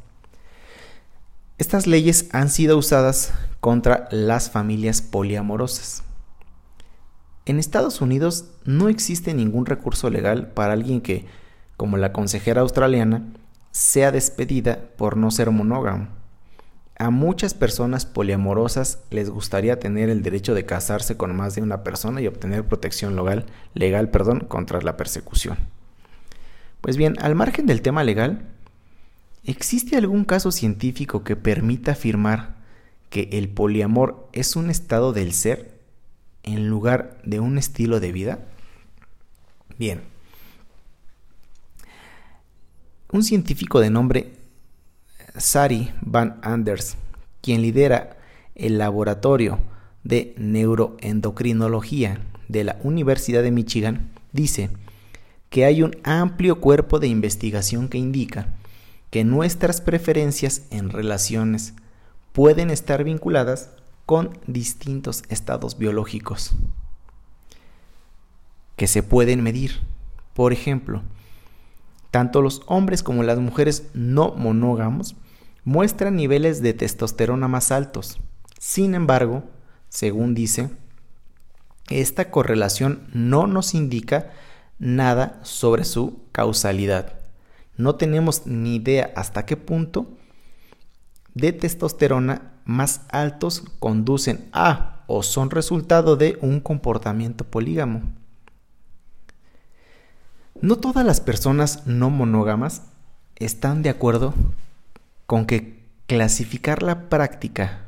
Estas 1.57 1.86
leyes 1.86 2.29
han 2.31 2.50
sido 2.50 2.77
usadas 2.77 3.33
contra 3.60 4.07
las 4.12 4.50
familias 4.50 5.01
poliamorosas. 5.01 6.03
En 7.45 7.60
Estados 7.60 8.01
Unidos 8.01 8.45
no 8.63 8.88
existe 8.89 9.33
ningún 9.33 9.65
recurso 9.65 10.10
legal 10.10 10.48
para 10.53 10.74
alguien 10.74 11.01
que, 11.01 11.25
como 11.77 11.98
la 11.98 12.13
consejera 12.13 12.62
australiana, 12.62 13.33
sea 13.73 14.11
despedida 14.11 14.79
por 14.97 15.17
no 15.17 15.31
ser 15.31 15.49
monógamo. 15.49 16.07
A 16.95 17.09
muchas 17.09 17.55
personas 17.55 18.05
poliamorosas 18.05 18.99
les 19.09 19.31
gustaría 19.31 19.79
tener 19.79 20.09
el 20.09 20.21
derecho 20.21 20.53
de 20.53 20.65
casarse 20.65 21.17
con 21.17 21.35
más 21.35 21.55
de 21.55 21.63
una 21.63 21.83
persona 21.83 22.21
y 22.21 22.27
obtener 22.27 22.65
protección 22.65 23.15
legal, 23.15 23.47
legal 23.73 24.09
perdón, 24.09 24.41
contra 24.41 24.79
la 24.81 24.95
persecución. 24.95 25.57
Pues 26.81 26.97
bien, 26.97 27.15
al 27.19 27.33
margen 27.33 27.65
del 27.65 27.81
tema 27.81 28.03
legal, 28.03 28.45
¿existe 29.43 29.97
algún 29.97 30.23
caso 30.23 30.51
científico 30.51 31.23
que 31.23 31.35
permita 31.35 31.93
afirmar 31.93 32.55
que 33.09 33.29
el 33.33 33.49
poliamor 33.49 34.29
es 34.33 34.55
un 34.55 34.69
estado 34.69 35.13
del 35.13 35.33
ser 35.33 35.79
en 36.43 36.69
lugar 36.69 37.17
de 37.23 37.39
un 37.39 37.57
estilo 37.57 37.99
de 37.99 38.11
vida? 38.11 38.39
Bien. 39.79 40.12
Un 43.13 43.22
científico 43.22 43.79
de 43.79 43.91
nombre 43.91 44.34
Sari 45.38 45.93
Van 46.01 46.39
Anders, 46.41 46.98
quien 47.41 47.62
lidera 47.62 48.17
el 48.55 48.79
laboratorio 48.79 49.60
de 50.03 50.34
neuroendocrinología 50.39 52.25
de 52.48 52.63
la 52.63 52.79
Universidad 52.82 53.43
de 53.43 53.51
Michigan, 53.51 54.10
dice 54.32 54.72
que 55.51 55.63
hay 55.63 55.84
un 55.84 55.96
amplio 56.03 56.60
cuerpo 56.60 56.98
de 56.98 57.05
investigación 57.05 57.88
que 57.88 58.00
indica 58.00 58.48
que 59.12 59.24
nuestras 59.24 59.79
preferencias 59.79 60.63
en 60.72 60.89
relaciones 60.89 61.75
pueden 62.32 62.72
estar 62.72 63.03
vinculadas 63.03 63.70
con 64.08 64.39
distintos 64.48 65.22
estados 65.29 65.77
biológicos 65.77 66.55
que 68.75 68.88
se 68.88 69.03
pueden 69.03 69.43
medir. 69.43 69.82
Por 70.34 70.51
ejemplo, 70.51 71.03
tanto 72.13 72.43
los 72.43 72.62
hombres 72.67 73.01
como 73.01 73.24
las 73.24 73.39
mujeres 73.39 73.88
no 73.96 74.36
monógamos 74.36 75.15
muestran 75.63 76.15
niveles 76.15 76.62
de 76.62 76.75
testosterona 76.75 77.48
más 77.48 77.72
altos. 77.72 78.20
Sin 78.60 78.93
embargo, 78.93 79.46
según 79.89 80.36
dice, 80.36 80.70
esta 81.89 82.29
correlación 82.29 83.08
no 83.13 83.48
nos 83.48 83.74
indica 83.74 84.29
nada 84.77 85.39
sobre 85.41 85.86
su 85.86 86.22
causalidad. 86.32 87.15
No 87.77 87.96
tenemos 87.96 88.46
ni 88.46 88.75
idea 88.75 89.12
hasta 89.15 89.48
qué 89.48 89.58
punto 89.58 90.15
de 91.34 91.51
testosterona 91.51 92.53
más 92.63 93.01
altos 93.10 93.63
conducen 93.79 94.50
a 94.53 95.03
o 95.08 95.24
son 95.24 95.50
resultado 95.50 96.15
de 96.15 96.38
un 96.41 96.60
comportamiento 96.60 97.43
polígamo. 97.43 98.03
No 100.63 100.77
todas 100.77 101.05
las 101.05 101.20
personas 101.20 101.86
no 101.88 102.10
monógamas 102.10 102.84
están 103.36 103.84
de 103.84 103.89
acuerdo 103.89 104.34
con 105.25 105.46
que 105.46 105.84
clasificar 106.08 106.84
la 106.84 107.10
práctica 107.10 107.82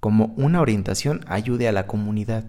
como 0.00 0.32
una 0.38 0.62
orientación 0.62 1.26
ayude 1.28 1.68
a 1.68 1.72
la 1.72 1.86
comunidad. 1.86 2.44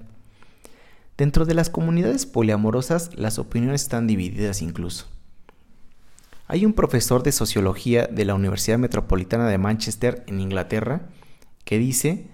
Dentro 1.18 1.44
de 1.44 1.54
las 1.54 1.70
comunidades 1.70 2.25
poliamorosas 2.25 3.10
las 3.18 3.40
opiniones 3.40 3.82
están 3.82 4.08
divididas 4.08 4.62
incluso. 4.62 5.08
Hay 6.48 6.66
un 6.66 6.72
profesor 6.72 7.22
de 7.22 7.34
sociología 7.34 8.08
de 8.08 8.24
la 8.24 8.36
Universidad 8.36 8.78
Metropolitana 8.78 9.50
de 9.50 9.58
Manchester 9.58 10.24
en 10.28 10.40
Inglaterra 10.40 11.10
que 11.66 11.78
dice 11.78 12.28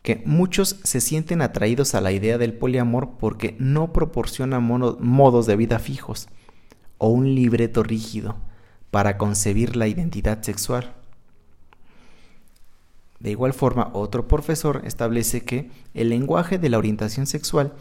que 0.00 0.22
muchos 0.24 0.80
se 0.82 1.02
sienten 1.02 1.42
atraídos 1.42 1.94
a 1.94 2.00
la 2.00 2.12
idea 2.12 2.38
del 2.38 2.54
poliamor 2.54 3.18
porque 3.20 3.54
no 3.58 3.92
proporciona 3.92 4.60
modos 4.60 5.46
de 5.46 5.56
vida 5.56 5.78
fijos 5.78 6.28
o 6.98 7.08
un 7.08 7.34
libreto 7.34 7.82
rígido 7.82 8.36
para 8.90 9.18
concebir 9.18 9.76
la 9.76 9.88
identidad 9.88 10.42
sexual. 10.42 10.94
De 13.20 13.30
igual 13.30 13.52
forma, 13.52 13.90
otro 13.92 14.28
profesor 14.28 14.82
establece 14.84 15.42
que 15.42 15.70
el 15.94 16.10
lenguaje 16.10 16.58
de 16.58 16.68
la 16.68 16.78
orientación 16.78 17.26
sexual 17.26 17.74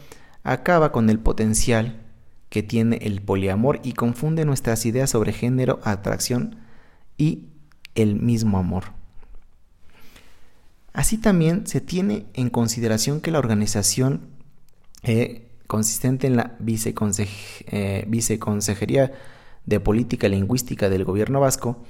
acaba 0.44 0.92
con 0.92 1.10
el 1.10 1.20
potencial 1.20 2.02
que 2.50 2.64
tiene 2.64 2.98
el 3.02 3.22
poliamor 3.22 3.80
y 3.84 3.94
confunde 3.94 4.46
nuestras 4.46 4.86
ideas 4.86 5.10
sobre 5.10 5.34
género, 5.34 5.80
atracción 5.84 6.58
y 7.18 7.48
el 7.96 8.16
mismo 8.16 8.58
amor. 8.58 8.86
Así 10.94 11.18
también 11.18 11.68
se 11.68 11.82
tiene 11.82 12.26
en 12.34 12.50
consideración 12.50 13.20
que 13.20 13.32
la 13.32 13.40
organización 13.40 14.30
eh, 15.04 15.45
consistente 15.68 16.28
en 16.28 16.38
la 16.38 16.56
eh, 16.60 18.06
viceconsejería 18.08 19.14
de 19.66 19.80
política 19.80 20.28
lingüística 20.28 20.90
del 20.90 21.06
gobierno 21.06 21.40
vasco 21.40 21.84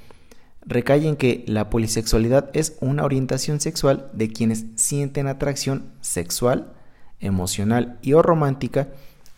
recae 0.66 1.06
en 1.06 1.16
que 1.16 1.44
la 1.46 1.70
polisexualidad 1.70 2.50
es 2.52 2.76
una 2.80 3.04
orientación 3.04 3.60
sexual 3.60 4.10
de 4.12 4.32
quienes 4.32 4.64
sienten 4.74 5.28
atracción 5.28 5.92
sexual, 6.00 6.72
emocional 7.20 7.98
y 8.02 8.14
o 8.14 8.22
romántica 8.22 8.88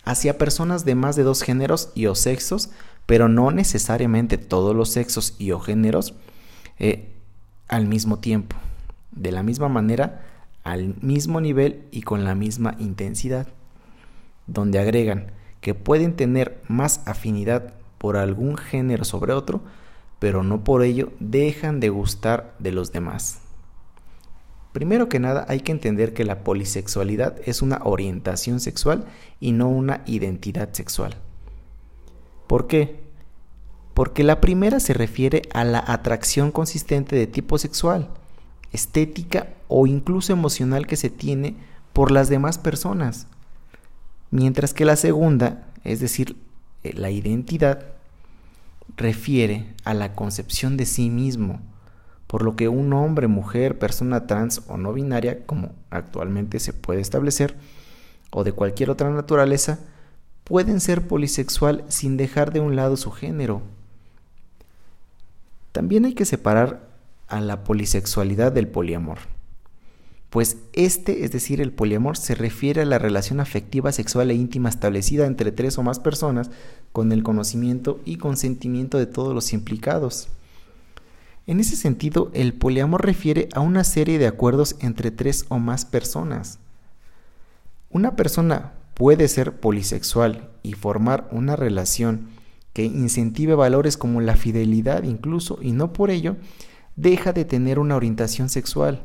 hacia 0.04 0.38
personas 0.38 0.86
de 0.86 0.94
más 0.94 1.16
de 1.16 1.22
dos 1.22 1.42
géneros 1.42 1.90
y 1.94 2.06
o 2.06 2.14
sexos, 2.14 2.70
pero 3.04 3.28
no 3.28 3.50
necesariamente 3.50 4.38
todos 4.38 4.74
los 4.74 4.88
sexos 4.88 5.34
y 5.38 5.52
o 5.52 5.60
géneros 5.60 6.14
eh, 6.78 7.12
al 7.68 7.86
mismo 7.86 8.18
tiempo, 8.18 8.56
de 9.12 9.32
la 9.32 9.42
misma 9.42 9.68
manera, 9.68 10.24
al 10.64 10.94
mismo 11.02 11.42
nivel 11.42 11.84
y 11.90 12.02
con 12.02 12.24
la 12.24 12.34
misma 12.34 12.74
intensidad, 12.78 13.48
donde 14.48 14.80
agregan 14.80 15.30
que 15.60 15.74
pueden 15.74 16.16
tener 16.16 16.60
más 16.66 17.06
afinidad 17.06 17.74
por 17.98 18.16
algún 18.16 18.56
género 18.56 19.04
sobre 19.04 19.32
otro, 19.32 19.60
pero 20.18 20.42
no 20.42 20.64
por 20.64 20.82
ello 20.82 21.12
dejan 21.20 21.78
de 21.78 21.90
gustar 21.90 22.54
de 22.58 22.72
los 22.72 22.92
demás. 22.92 23.40
Primero 24.72 25.08
que 25.08 25.18
nada 25.18 25.46
hay 25.48 25.60
que 25.60 25.72
entender 25.72 26.12
que 26.12 26.24
la 26.24 26.44
polisexualidad 26.44 27.36
es 27.44 27.62
una 27.62 27.80
orientación 27.84 28.60
sexual 28.60 29.06
y 29.40 29.52
no 29.52 29.68
una 29.68 30.02
identidad 30.06 30.72
sexual. 30.72 31.16
¿Por 32.46 32.66
qué? 32.66 33.00
Porque 33.94 34.22
la 34.22 34.40
primera 34.40 34.78
se 34.78 34.94
refiere 34.94 35.42
a 35.52 35.64
la 35.64 35.82
atracción 35.86 36.52
consistente 36.52 37.16
de 37.16 37.26
tipo 37.26 37.58
sexual, 37.58 38.08
estética 38.72 39.48
o 39.66 39.86
incluso 39.86 40.32
emocional 40.32 40.86
que 40.86 40.96
se 40.96 41.10
tiene 41.10 41.56
por 41.92 42.10
las 42.12 42.28
demás 42.28 42.58
personas. 42.58 43.26
Mientras 44.30 44.74
que 44.74 44.84
la 44.84 44.96
segunda, 44.96 45.66
es 45.84 46.00
decir, 46.00 46.36
la 46.82 47.10
identidad, 47.10 47.84
refiere 48.96 49.74
a 49.84 49.94
la 49.94 50.14
concepción 50.14 50.76
de 50.76 50.86
sí 50.86 51.10
mismo, 51.10 51.60
por 52.26 52.42
lo 52.42 52.56
que 52.56 52.68
un 52.68 52.92
hombre, 52.92 53.26
mujer, 53.26 53.78
persona 53.78 54.26
trans 54.26 54.62
o 54.68 54.76
no 54.76 54.92
binaria, 54.92 55.46
como 55.46 55.72
actualmente 55.90 56.60
se 56.60 56.72
puede 56.72 57.00
establecer, 57.00 57.56
o 58.30 58.44
de 58.44 58.52
cualquier 58.52 58.90
otra 58.90 59.10
naturaleza, 59.10 59.78
pueden 60.44 60.80
ser 60.80 61.06
polisexual 61.06 61.84
sin 61.88 62.16
dejar 62.16 62.52
de 62.52 62.60
un 62.60 62.76
lado 62.76 62.96
su 62.96 63.10
género. 63.10 63.62
También 65.72 66.04
hay 66.04 66.14
que 66.14 66.24
separar 66.24 66.88
a 67.28 67.40
la 67.40 67.64
polisexualidad 67.64 68.52
del 68.52 68.68
poliamor. 68.68 69.18
Pues 70.30 70.58
este, 70.74 71.24
es 71.24 71.32
decir, 71.32 71.60
el 71.60 71.72
poliamor, 71.72 72.16
se 72.16 72.34
refiere 72.34 72.82
a 72.82 72.86
la 72.86 72.98
relación 72.98 73.40
afectiva, 73.40 73.92
sexual 73.92 74.30
e 74.30 74.34
íntima 74.34 74.68
establecida 74.68 75.26
entre 75.26 75.52
tres 75.52 75.78
o 75.78 75.82
más 75.82 76.00
personas 76.00 76.50
con 76.92 77.12
el 77.12 77.22
conocimiento 77.22 78.00
y 78.04 78.16
consentimiento 78.16 78.98
de 78.98 79.06
todos 79.06 79.34
los 79.34 79.52
implicados. 79.52 80.28
En 81.46 81.60
ese 81.60 81.76
sentido, 81.76 82.30
el 82.34 82.52
poliamor 82.52 83.06
refiere 83.06 83.48
a 83.54 83.60
una 83.60 83.84
serie 83.84 84.18
de 84.18 84.26
acuerdos 84.26 84.76
entre 84.80 85.10
tres 85.10 85.46
o 85.48 85.58
más 85.58 85.86
personas. 85.86 86.58
Una 87.88 88.16
persona 88.16 88.74
puede 88.92 89.28
ser 89.28 89.58
polisexual 89.58 90.50
y 90.62 90.74
formar 90.74 91.26
una 91.32 91.56
relación 91.56 92.28
que 92.74 92.84
incentive 92.84 93.54
valores 93.54 93.96
como 93.96 94.20
la 94.20 94.36
fidelidad 94.36 95.04
incluso, 95.04 95.58
y 95.62 95.72
no 95.72 95.94
por 95.94 96.10
ello 96.10 96.36
deja 96.96 97.32
de 97.32 97.46
tener 97.46 97.78
una 97.78 97.96
orientación 97.96 98.50
sexual. 98.50 99.02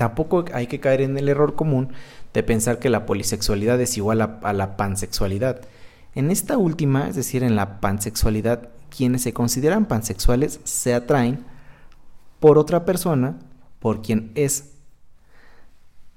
Tampoco 0.00 0.46
hay 0.54 0.66
que 0.66 0.80
caer 0.80 1.02
en 1.02 1.18
el 1.18 1.28
error 1.28 1.56
común 1.56 1.92
de 2.32 2.42
pensar 2.42 2.78
que 2.78 2.88
la 2.88 3.04
polisexualidad 3.04 3.78
es 3.82 3.98
igual 3.98 4.22
a, 4.22 4.52
la 4.54 4.78
pansexualidad. 4.78 5.60
En 6.14 6.30
esta 6.30 6.56
última, 6.56 7.06
es 7.06 7.16
decir, 7.16 7.42
en 7.42 7.54
la 7.54 7.80
pansexualidad, 7.80 8.70
quienes 8.88 9.20
se 9.20 9.34
consideran 9.34 9.84
pansexuales 9.84 10.60
se 10.64 10.94
atraen 10.94 11.44
por 12.38 12.56
otra 12.56 12.86
persona 12.86 13.40
por 13.78 14.00
quien 14.00 14.32
es. 14.36 14.70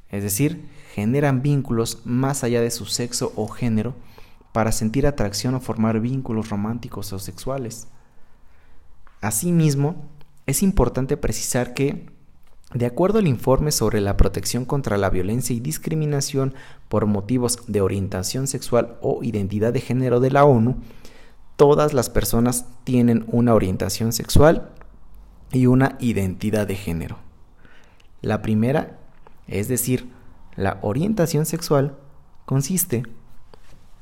Es 0.07 0.23
decir, 0.23 0.65
generan 0.93 1.41
vínculos 1.41 2.03
más 2.05 2.45
allá 2.45 2.61
de 2.61 2.71
su 2.71 2.85
sexo 2.85 3.33
o 3.35 3.49
género 3.49 3.95
para 4.53 4.71
sentir 4.71 5.05
atracción 5.05 5.55
o 5.55 5.59
formar 5.59 5.99
vínculos 5.99 6.47
románticos 6.47 7.11
o 7.11 7.19
sexuales. 7.19 7.89
Asimismo, 9.19 10.05
es 10.45 10.63
importante 10.63 11.17
precisar 11.17 11.73
que 11.73 12.12
de 12.73 12.85
acuerdo 12.85 13.19
al 13.19 13.27
informe 13.27 13.71
sobre 13.71 14.01
la 14.01 14.17
protección 14.17 14.65
contra 14.65 14.97
la 14.97 15.09
violencia 15.09 15.55
y 15.55 15.59
discriminación 15.59 16.55
por 16.89 17.05
motivos 17.05 17.59
de 17.67 17.81
orientación 17.81 18.47
sexual 18.47 18.97
o 19.01 19.23
identidad 19.23 19.73
de 19.73 19.81
género 19.81 20.19
de 20.19 20.31
la 20.31 20.45
ONU, 20.45 20.77
todas 21.55 21.93
las 21.93 22.09
personas 22.09 22.65
tienen 22.83 23.25
una 23.27 23.53
orientación 23.53 24.11
sexual 24.11 24.71
y 25.51 25.67
una 25.67 25.97
identidad 25.99 26.65
de 26.65 26.75
género. 26.75 27.19
La 28.21 28.41
primera, 28.41 28.99
es 29.47 29.67
decir, 29.67 30.09
la 30.55 30.79
orientación 30.81 31.45
sexual, 31.45 31.95
consiste 32.45 33.03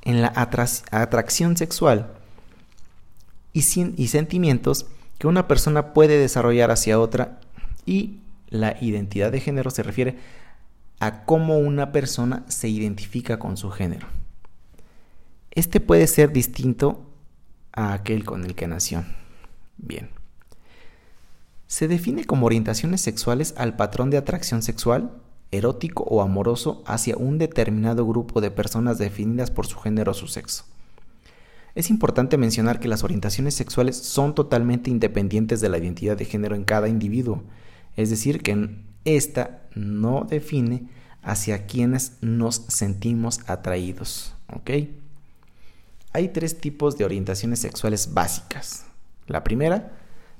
en 0.02 0.22
la 0.22 0.32
atracción 0.36 1.58
sexual 1.58 2.14
y, 3.54 3.62
sentimientos 3.62 4.88
que 5.18 5.28
una 5.28 5.48
persona 5.48 5.94
puede 5.94 6.18
desarrollar 6.18 6.72
hacia 6.72 7.00
otra 7.00 7.40
y 7.86 8.20
la 8.52 8.78
identidad 8.82 9.32
de 9.32 9.40
género 9.40 9.72
se 9.72 9.82
refiere 9.82 10.18
a 11.00 11.26
cómo 11.26 11.58
una 11.58 11.92
persona 11.92 12.46
se 12.48 12.70
identifica 12.70 13.40
con 13.40 13.58
su 13.58 13.72
género. 13.72 14.06
Este 15.50 15.80
puede 15.80 16.06
ser 16.06 16.32
distinto 16.32 17.10
a 17.74 17.94
aquel 17.94 18.24
con 18.24 18.46
el 18.46 18.54
que 18.54 18.68
nació. 18.68 19.04
Bien. 19.78 20.10
Se 21.66 21.88
define 21.88 22.26
como 22.26 22.46
orientaciones 22.46 23.02
sexuales 23.02 23.56
al 23.58 23.76
patrón 23.78 24.10
de 24.10 24.18
atracción 24.18 24.62
sexual, 24.62 25.12
erótico 25.52 26.04
o 26.04 26.22
amoroso 26.22 26.84
hacia 26.86 27.18
un 27.18 27.38
determinado 27.38 28.06
grupo 28.06 28.42
de 28.42 28.52
personas 28.52 28.98
definidas 28.98 29.50
por 29.50 29.66
su 29.68 29.80
género 29.80 30.12
o 30.12 30.14
su 30.14 30.28
sexo. 30.28 30.66
Es 31.74 31.90
importante 31.90 32.38
mencionar 32.38 32.82
que 32.82 32.90
las 32.90 33.04
orientaciones 33.04 33.56
sexuales 33.56 33.96
son 33.96 34.36
totalmente 34.36 34.92
independientes 34.92 35.62
de 35.62 35.70
la 35.70 35.78
identidad 35.78 36.18
de 36.18 36.26
género 36.26 36.56
en 36.56 36.66
cada 36.66 36.90
individuo 36.90 37.44
es 37.96 38.10
decir, 38.10 38.42
que 38.42 38.78
esta 39.06 39.62
no 39.76 40.26
define 40.30 40.88
hacia 41.22 41.66
quienes 41.66 42.14
nos 42.22 42.56
sentimos 42.68 43.40
atraídos. 43.48 44.34
¿Ok? 44.54 44.72
Hay 46.14 46.30
tres 46.30 46.60
tipos 46.60 46.98
de 46.98 47.06
orientaciones 47.06 47.60
sexuales 47.60 48.14
básicas. 48.14 48.86
La 49.28 49.44
primera, 49.44 49.94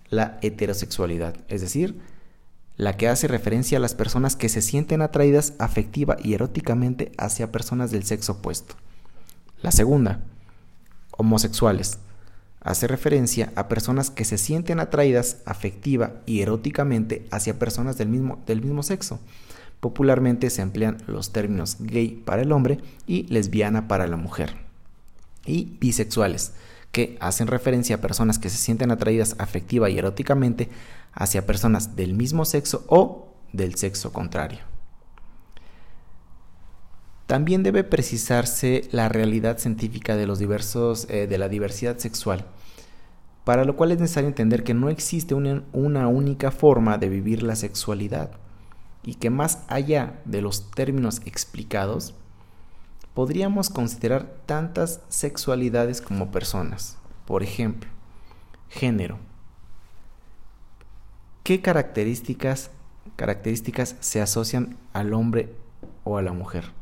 la 0.10 0.38
heterosexualidad, 0.42 1.36
es 1.48 1.62
decir, 1.62 2.02
la 2.76 2.98
que 2.98 3.08
hace 3.08 3.28
referencia 3.28 3.78
a 3.78 3.82
las 3.82 3.96
personas 3.96 4.36
que 4.36 4.50
se 4.50 4.62
sienten 4.62 5.02
atraídas 5.02 5.54
afectiva 5.60 6.18
y 6.22 6.34
eróticamente 6.34 7.12
hacia 7.18 7.52
personas 7.52 7.92
del 7.92 8.04
sexo 8.04 8.34
opuesto. 8.34 8.76
La 9.62 9.72
segunda, 9.72 10.24
homosexuales, 11.12 12.00
hace 12.62 12.88
referencia 12.88 13.52
a 13.56 13.68
personas 13.68 14.10
que 14.10 14.24
se 14.24 14.38
sienten 14.38 14.80
atraídas 14.80 15.38
afectiva 15.46 16.14
y 16.26 16.42
eróticamente 16.42 17.28
hacia 17.32 17.60
personas 17.60 17.98
del 17.98 18.08
mismo, 18.08 18.42
del 18.46 18.62
mismo 18.62 18.84
sexo. 18.84 19.20
Popularmente 19.80 20.50
se 20.52 20.62
emplean 20.62 20.98
los 21.08 21.34
términos 21.34 21.78
gay 21.80 22.22
para 22.24 22.44
el 22.44 22.52
hombre 22.52 22.80
y 23.08 23.24
lesbiana 23.24 23.88
para 23.88 24.08
la 24.08 24.16
mujer. 24.16 24.56
Y 25.46 25.76
bisexuales, 25.80 26.54
que 26.92 27.18
hacen 27.20 27.48
referencia 27.48 27.96
a 27.96 28.02
personas 28.02 28.38
que 28.38 28.50
se 28.50 28.58
sienten 28.58 28.92
atraídas 28.92 29.36
afectiva 29.40 29.90
y 29.90 29.98
eróticamente 29.98 30.70
hacia 31.14 31.48
personas 31.48 31.96
del 31.96 32.14
mismo 32.14 32.46
sexo 32.46 32.86
o 32.88 33.34
del 33.54 33.76
sexo 33.76 34.14
contrario. 34.14 34.71
También 37.32 37.64
debe 37.64 37.86
precisarse 37.86 38.90
la 38.92 39.08
realidad 39.08 39.58
científica 39.58 40.18
de, 40.18 40.28
los 40.28 40.38
diversos, 40.38 41.08
eh, 41.10 41.28
de 41.28 41.38
la 41.38 41.48
diversidad 41.48 41.98
sexual, 41.98 42.44
para 43.46 43.64
lo 43.64 43.78
cual 43.78 43.94
es 43.94 44.02
necesario 44.02 44.28
entender 44.28 44.66
que 44.66 44.74
no 44.74 44.90
existe 44.90 45.34
una, 45.34 45.64
una 45.72 46.10
única 46.10 46.52
forma 46.52 46.98
de 46.98 47.08
vivir 47.08 47.42
la 47.42 47.56
sexualidad. 47.56 48.32
y 49.02 49.16
que 49.16 49.30
más 49.30 49.64
allá 49.70 50.20
de 50.26 50.42
los 50.42 50.72
términos 50.72 51.22
explicados, 51.24 52.16
podríamos 53.14 53.70
considerar 53.70 54.36
tantas 54.46 55.00
sexualidades 55.08 56.02
como 56.02 56.32
personas. 56.32 56.98
Por 57.26 57.44
ejemplo, 57.44 57.90
género. 58.68 59.20
¿Qué 61.44 61.62
características, 61.62 62.72
características 63.16 63.96
se 64.02 64.20
asocian 64.20 64.76
al 64.92 65.14
hombre 65.14 65.56
o 66.04 66.18
a 66.18 66.22
la 66.22 66.34
mujer? 66.34 66.81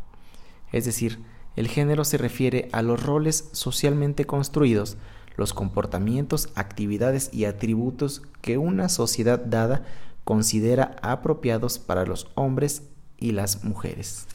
Es 0.72 0.86
decir, 0.86 1.20
el 1.56 1.68
género 1.68 2.06
se 2.06 2.18
refiere 2.18 2.70
a 2.72 2.82
los 2.82 3.04
roles 3.04 3.50
socialmente 3.52 4.26
construidos, 4.26 4.98
los 5.36 5.54
comportamientos, 5.54 6.50
actividades 6.56 7.30
y 7.34 7.46
atributos 7.46 8.22
que 8.42 8.58
una 8.58 8.90
sociedad 8.90 9.40
dada 9.40 9.86
considera 10.24 10.96
apropiados 11.02 11.80
para 11.80 12.06
los 12.06 12.28
hombres 12.36 12.84
y 13.18 13.32
las 13.32 13.64
mujeres. 13.64 14.28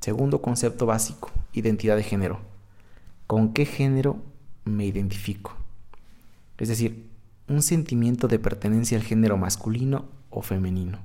Segundo 0.00 0.40
concepto 0.40 0.86
básico, 0.86 1.30
identidad 1.52 1.96
de 1.96 2.04
género. 2.04 2.40
¿Con 3.26 3.52
qué 3.52 3.66
género 3.66 4.18
me 4.64 4.86
identifico? 4.86 5.56
Es 6.58 6.68
decir, 6.68 7.08
un 7.48 7.62
sentimiento 7.62 8.28
de 8.28 8.38
pertenencia 8.38 8.96
al 8.98 9.04
género 9.04 9.36
masculino 9.36 10.04
o 10.30 10.42
femenino. 10.42 10.98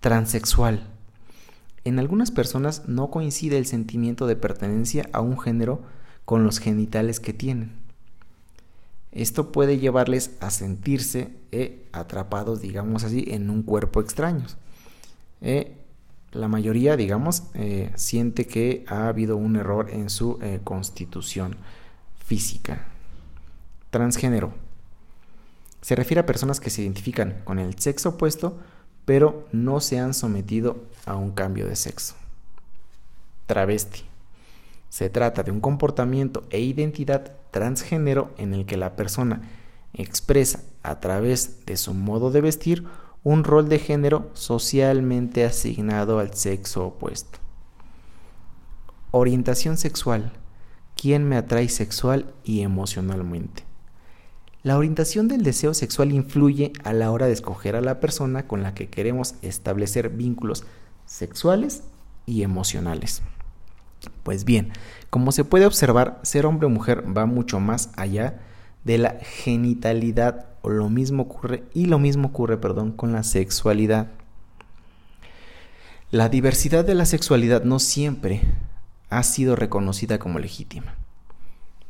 Transexual. 0.00 0.86
En 1.84 1.98
algunas 1.98 2.30
personas 2.30 2.88
no 2.88 3.10
coincide 3.10 3.56
el 3.58 3.66
sentimiento 3.66 4.26
de 4.26 4.36
pertenencia 4.36 5.08
a 5.12 5.20
un 5.20 5.38
género 5.38 5.82
con 6.24 6.44
los 6.44 6.58
genitales 6.58 7.20
que 7.20 7.32
tienen. 7.32 7.72
Esto 9.12 9.50
puede 9.50 9.78
llevarles 9.78 10.36
a 10.40 10.50
sentirse 10.50 11.34
eh, 11.50 11.88
atrapados, 11.92 12.60
digamos 12.60 13.02
así, 13.02 13.24
en 13.28 13.50
un 13.50 13.62
cuerpo 13.62 14.00
extraño. 14.00 14.46
Eh, 15.40 15.76
la 16.30 16.46
mayoría, 16.46 16.96
digamos, 16.96 17.44
eh, 17.54 17.90
siente 17.96 18.46
que 18.46 18.84
ha 18.86 19.08
habido 19.08 19.36
un 19.36 19.56
error 19.56 19.90
en 19.90 20.10
su 20.10 20.38
constitución 20.62 21.56
física. 22.24 22.86
Transgénero. 23.90 24.52
Se 25.80 25.96
refiere 25.96 26.20
a 26.20 26.26
personas 26.26 26.60
que 26.60 26.70
se 26.70 26.82
identifican 26.82 27.40
con 27.42 27.58
el 27.58 27.76
sexo 27.80 28.10
opuesto, 28.10 28.58
pero 29.10 29.44
no 29.50 29.80
se 29.80 29.98
han 29.98 30.14
sometido 30.14 30.84
a 31.04 31.16
un 31.16 31.32
cambio 31.32 31.66
de 31.66 31.74
sexo. 31.74 32.14
Travesti. 33.46 34.04
Se 34.88 35.10
trata 35.10 35.42
de 35.42 35.50
un 35.50 35.60
comportamiento 35.60 36.44
e 36.50 36.60
identidad 36.60 37.32
transgénero 37.50 38.30
en 38.38 38.54
el 38.54 38.66
que 38.66 38.76
la 38.76 38.94
persona 38.94 39.42
expresa 39.94 40.60
a 40.84 41.00
través 41.00 41.66
de 41.66 41.76
su 41.76 41.92
modo 41.92 42.30
de 42.30 42.40
vestir 42.40 42.86
un 43.24 43.42
rol 43.42 43.68
de 43.68 43.80
género 43.80 44.30
socialmente 44.34 45.44
asignado 45.44 46.20
al 46.20 46.34
sexo 46.34 46.86
opuesto. 46.86 47.40
Orientación 49.10 49.76
sexual. 49.76 50.34
¿Quién 50.94 51.28
me 51.28 51.36
atrae 51.36 51.68
sexual 51.68 52.32
y 52.44 52.60
emocionalmente? 52.60 53.69
La 54.62 54.76
orientación 54.76 55.26
del 55.26 55.42
deseo 55.42 55.72
sexual 55.72 56.12
influye 56.12 56.74
a 56.84 56.92
la 56.92 57.10
hora 57.10 57.26
de 57.26 57.32
escoger 57.32 57.76
a 57.76 57.80
la 57.80 57.98
persona 57.98 58.46
con 58.46 58.62
la 58.62 58.74
que 58.74 58.88
queremos 58.88 59.34
establecer 59.40 60.10
vínculos 60.10 60.64
sexuales 61.06 61.82
y 62.26 62.42
emocionales. 62.42 63.22
Pues 64.22 64.44
bien, 64.44 64.72
como 65.08 65.32
se 65.32 65.44
puede 65.44 65.64
observar, 65.64 66.20
ser 66.24 66.44
hombre 66.44 66.66
o 66.66 66.70
mujer 66.70 67.04
va 67.16 67.24
mucho 67.24 67.58
más 67.58 67.90
allá 67.96 68.38
de 68.84 68.98
la 68.98 69.16
genitalidad 69.22 70.46
o 70.60 70.68
lo 70.68 70.90
mismo 70.90 71.22
ocurre 71.22 71.64
y 71.72 71.86
lo 71.86 71.98
mismo 71.98 72.28
ocurre, 72.28 72.58
perdón, 72.58 72.92
con 72.92 73.12
la 73.12 73.22
sexualidad. 73.22 74.08
La 76.10 76.28
diversidad 76.28 76.84
de 76.84 76.94
la 76.94 77.06
sexualidad 77.06 77.64
no 77.64 77.78
siempre 77.78 78.42
ha 79.08 79.22
sido 79.22 79.56
reconocida 79.56 80.18
como 80.18 80.38
legítima. 80.38 80.96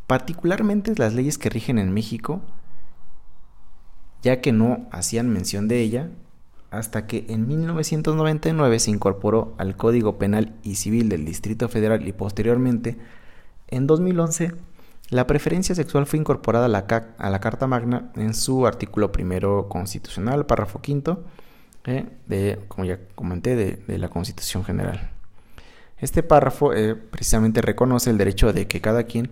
Particularmente 0.06 0.94
las 0.96 1.14
leyes 1.14 1.36
que 1.38 1.50
rigen 1.50 1.78
en 1.78 1.92
México, 1.92 2.42
ya 4.22 4.40
que 4.40 4.52
no 4.52 4.88
hacían 4.90 5.28
mención 5.28 5.68
de 5.68 5.80
ella, 5.80 6.10
hasta 6.70 7.06
que 7.06 7.26
en 7.28 7.48
1999 7.48 8.78
se 8.78 8.90
incorporó 8.90 9.54
al 9.58 9.76
Código 9.76 10.18
Penal 10.18 10.54
y 10.62 10.76
Civil 10.76 11.08
del 11.08 11.24
Distrito 11.24 11.68
Federal 11.68 12.06
y 12.06 12.12
posteriormente, 12.12 12.96
en 13.68 13.86
2011, 13.86 14.52
la 15.10 15.26
preferencia 15.26 15.74
sexual 15.74 16.06
fue 16.06 16.20
incorporada 16.20 16.66
a 16.66 16.68
la, 17.30 17.40
Carta 17.40 17.66
Magna 17.66 18.12
en 18.14 18.32
su 18.32 18.66
artículo 18.66 19.10
primero 19.10 19.68
constitucional, 19.68 20.46
párrafo 20.46 20.80
quinto, 20.80 21.24
eh, 21.84 22.06
de, 22.26 22.60
como 22.68 22.84
ya 22.84 23.00
comenté, 23.16 23.56
de, 23.56 23.98
la 23.98 24.08
Constitución 24.08 24.64
General. 24.64 25.10
Este 25.98 26.22
párrafo 26.22 26.72
eh, 26.72 26.94
precisamente 26.94 27.60
reconoce 27.60 28.10
el 28.10 28.18
derecho 28.18 28.52
de 28.52 28.68
que 28.68 28.80
cada 28.80 29.02
quien 29.02 29.30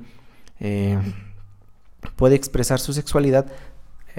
eh, 0.58 0.98
puede 2.16 2.34
expresar 2.34 2.80
su 2.80 2.92
sexualidad 2.92 3.46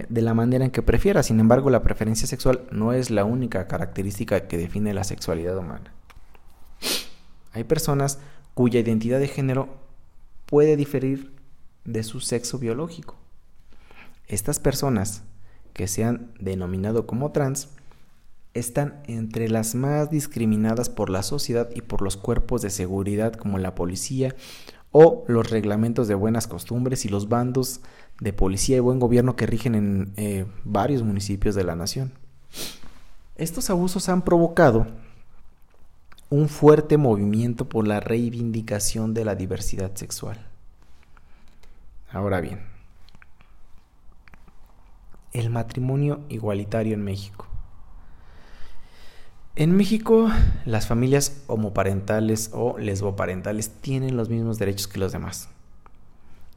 de 0.09 0.21
la 0.21 0.33
manera 0.33 0.65
en 0.65 0.71
que 0.71 0.81
prefiera. 0.81 1.23
Sin 1.23 1.39
embargo, 1.39 1.69
la 1.69 1.83
preferencia 1.83 2.27
sexual 2.27 2.67
no 2.71 2.93
es 2.93 3.09
la 3.09 3.25
única 3.25 3.67
característica 3.67 4.47
que 4.47 4.57
define 4.57 4.93
la 4.93 5.03
sexualidad 5.03 5.57
humana. 5.57 5.93
Hay 7.53 7.63
personas 7.63 8.19
cuya 8.53 8.79
identidad 8.79 9.19
de 9.19 9.27
género 9.27 9.69
puede 10.45 10.75
diferir 10.75 11.33
de 11.85 12.03
su 12.03 12.19
sexo 12.19 12.59
biológico. 12.59 13.15
Estas 14.27 14.59
personas 14.59 15.23
que 15.73 15.87
se 15.87 16.03
han 16.03 16.31
denominado 16.39 17.07
como 17.07 17.31
trans 17.31 17.69
están 18.53 19.01
entre 19.07 19.49
las 19.49 19.75
más 19.75 20.09
discriminadas 20.09 20.89
por 20.89 21.09
la 21.09 21.23
sociedad 21.23 21.69
y 21.73 21.81
por 21.81 22.01
los 22.01 22.17
cuerpos 22.17 22.61
de 22.61 22.69
seguridad 22.69 23.33
como 23.33 23.57
la 23.59 23.75
policía 23.75 24.35
o 24.91 25.23
los 25.27 25.49
reglamentos 25.49 26.07
de 26.07 26.15
buenas 26.15 26.47
costumbres 26.47 27.05
y 27.05 27.09
los 27.09 27.29
bandos 27.29 27.81
de 28.19 28.33
policía 28.33 28.77
y 28.77 28.81
buen 28.81 28.99
gobierno 28.99 29.35
que 29.35 29.45
rigen 29.45 29.75
en 29.75 30.13
eh, 30.17 30.45
varios 30.63 31.03
municipios 31.03 31.55
de 31.55 31.63
la 31.63 31.75
nación. 31.75 32.11
Estos 33.35 33.69
abusos 33.69 34.09
han 34.09 34.23
provocado 34.23 34.87
un 36.29 36.49
fuerte 36.49 36.97
movimiento 36.97 37.69
por 37.69 37.87
la 37.87 37.99
reivindicación 37.99 39.13
de 39.13 39.25
la 39.25 39.35
diversidad 39.35 39.95
sexual. 39.95 40.45
Ahora 42.11 42.41
bien, 42.41 42.61
el 45.31 45.49
matrimonio 45.49 46.21
igualitario 46.29 46.93
en 46.93 47.03
México. 47.03 47.48
En 49.59 49.75
México, 49.75 50.29
las 50.63 50.87
familias 50.87 51.41
homoparentales 51.47 52.49
o 52.53 52.77
lesboparentales 52.77 53.71
tienen 53.81 54.15
los 54.15 54.29
mismos 54.29 54.57
derechos 54.57 54.87
que 54.87 54.99
los 54.99 55.11
demás. 55.11 55.49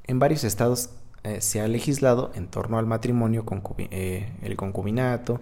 En 0.07 0.21
varios 0.21 0.45
estados 0.45 0.91
eh, 1.25 1.41
se 1.41 1.61
ha 1.61 1.67
legislado 1.67 2.31
en 2.37 2.47
torno 2.47 2.79
al 2.79 2.87
matrimonio, 2.87 3.45
eh, 3.79 4.33
el 4.43 4.57
concubinato, 4.57 5.41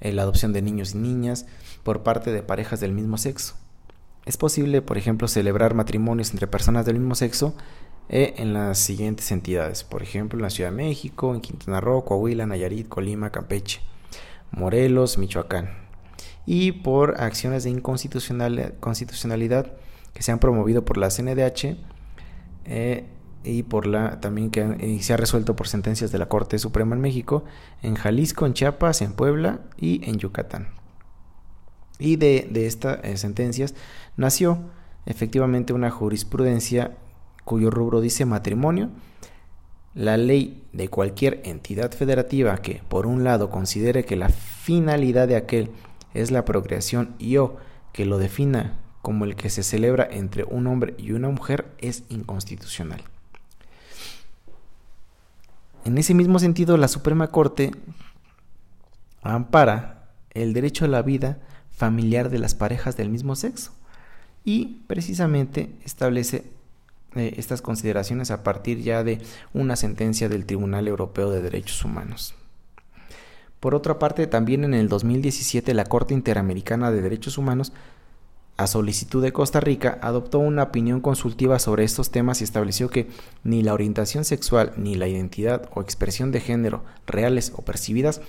eh, 0.00 0.12
la 0.12 0.22
adopción 0.22 0.52
de 0.52 0.62
niños 0.62 0.94
y 0.94 0.98
niñas 0.98 1.46
por 1.82 2.04
parte 2.04 2.30
de 2.30 2.44
parejas 2.44 2.78
del 2.78 2.92
mismo 2.92 3.18
sexo. 3.18 3.56
Es 4.24 4.36
posible, 4.36 4.80
por 4.80 4.96
ejemplo, 4.96 5.26
celebrar 5.26 5.74
matrimonios 5.74 6.30
entre 6.30 6.46
personas 6.46 6.86
del 6.86 7.00
mismo 7.00 7.16
sexo 7.16 7.56
en 8.10 8.52
las 8.52 8.78
siguientes 8.78 9.32
entidades, 9.32 9.82
por 9.82 10.04
ejemplo, 10.04 10.38
en 10.38 10.42
la 10.42 10.50
Ciudad 10.50 10.70
de 10.70 10.76
México, 10.76 11.34
en 11.34 11.40
Quintana 11.40 11.80
Roo, 11.80 12.04
Coahuila, 12.04 12.46
Nayarit, 12.46 12.88
Colima, 12.88 13.30
Campeche, 13.30 13.80
Morelos, 14.52 15.18
Michoacán, 15.18 15.82
y 16.46 16.72
por 16.72 17.20
acciones 17.20 17.64
de 17.64 17.70
inconstitucionalidad 17.70 19.72
que 20.12 20.22
se 20.22 20.32
han 20.32 20.38
promovido 20.38 20.84
por 20.84 20.96
la 20.96 21.08
CNDH 21.08 21.76
y 23.44 23.62
por 23.64 23.86
la 23.86 24.20
también 24.20 24.50
que 24.50 24.98
se 25.02 25.12
ha 25.12 25.16
resuelto 25.16 25.56
por 25.56 25.68
sentencias 25.68 26.12
de 26.12 26.18
la 26.18 26.28
Corte 26.28 26.58
Suprema 26.58 26.94
en 26.94 27.00
México, 27.00 27.44
en 27.82 27.94
Jalisco, 27.94 28.46
en 28.46 28.54
Chiapas, 28.54 29.02
en 29.02 29.14
Puebla 29.14 29.60
y 29.76 30.08
en 30.08 30.18
Yucatán. 30.18 30.68
Y 31.98 32.16
de, 32.16 32.48
estas 32.66 32.98
eh, 33.04 33.16
sentencias 33.16 33.74
nació 34.16 34.58
efectivamente 35.06 35.72
una 35.72 35.90
jurisprudencia 35.90 36.96
cuyo 37.44 37.70
rubro 37.70 38.00
dice 38.00 38.24
matrimonio. 38.24 38.90
La 39.94 40.16
ley 40.16 40.64
de 40.72 40.88
cualquier 40.88 41.42
entidad 41.44 41.92
federativa 41.92 42.56
que, 42.58 42.80
por 42.88 43.06
un 43.06 43.24
lado, 43.24 43.50
considere 43.50 44.04
que 44.04 44.16
la 44.16 44.30
finalidad 44.30 45.28
de 45.28 45.36
aquel 45.36 45.70
es 46.14 46.30
la 46.30 46.44
procreación 46.44 47.14
y 47.18 47.36
o 47.36 47.56
que 47.92 48.04
lo 48.04 48.18
defina 48.18 48.78
como 49.02 49.24
el 49.24 49.36
que 49.36 49.50
se 49.50 49.62
celebra 49.62 50.08
entre 50.10 50.44
un 50.44 50.66
hombre 50.66 50.94
y 50.96 51.12
una 51.12 51.28
mujer 51.28 51.66
es 51.78 52.04
inconstitucional. 52.08 53.02
En 55.84 55.98
ese 55.98 56.14
mismo 56.14 56.38
sentido, 56.38 56.76
la 56.76 56.86
Suprema 56.86 57.28
Corte 57.28 57.72
ampara 59.22 60.08
el 60.30 60.52
derecho 60.52 60.84
a 60.84 60.88
la 60.88 61.02
vida 61.02 61.38
familiar 61.70 62.30
de 62.30 62.38
las 62.38 62.54
parejas 62.54 62.96
del 62.96 63.08
mismo 63.08 63.34
sexo 63.34 63.72
y 64.44 64.82
precisamente 64.86 65.70
establece 65.84 66.44
eh, 67.16 67.34
estas 67.36 67.62
consideraciones 67.62 68.30
a 68.30 68.42
partir 68.42 68.80
ya 68.80 69.02
de 69.02 69.20
una 69.52 69.76
sentencia 69.76 70.28
del 70.28 70.46
Tribunal 70.46 70.86
Europeo 70.86 71.30
de 71.30 71.42
Derechos 71.42 71.84
Humanos. 71.84 72.34
Por 73.62 73.76
otra 73.76 74.00
parte, 74.00 74.26
también 74.26 74.64
en 74.64 74.74
el 74.74 74.88
2017 74.88 75.72
la 75.72 75.84
Corte 75.84 76.14
Interamericana 76.14 76.90
de 76.90 77.00
Derechos 77.00 77.38
Humanos, 77.38 77.72
a 78.56 78.66
solicitud 78.66 79.22
de 79.22 79.32
Costa 79.32 79.60
Rica, 79.60 80.00
adoptó 80.02 80.40
una 80.40 80.64
opinión 80.64 81.00
consultiva 81.00 81.60
sobre 81.60 81.84
estos 81.84 82.10
temas 82.10 82.40
y 82.40 82.44
estableció 82.44 82.90
que 82.90 83.06
ni 83.44 83.62
la 83.62 83.72
orientación 83.72 84.24
sexual 84.24 84.72
ni 84.76 84.96
la 84.96 85.06
identidad 85.06 85.70
o 85.76 85.80
expresión 85.80 86.32
de 86.32 86.40
género 86.40 86.82
reales 87.06 87.52
o 87.54 87.62
percibidas 87.62 88.20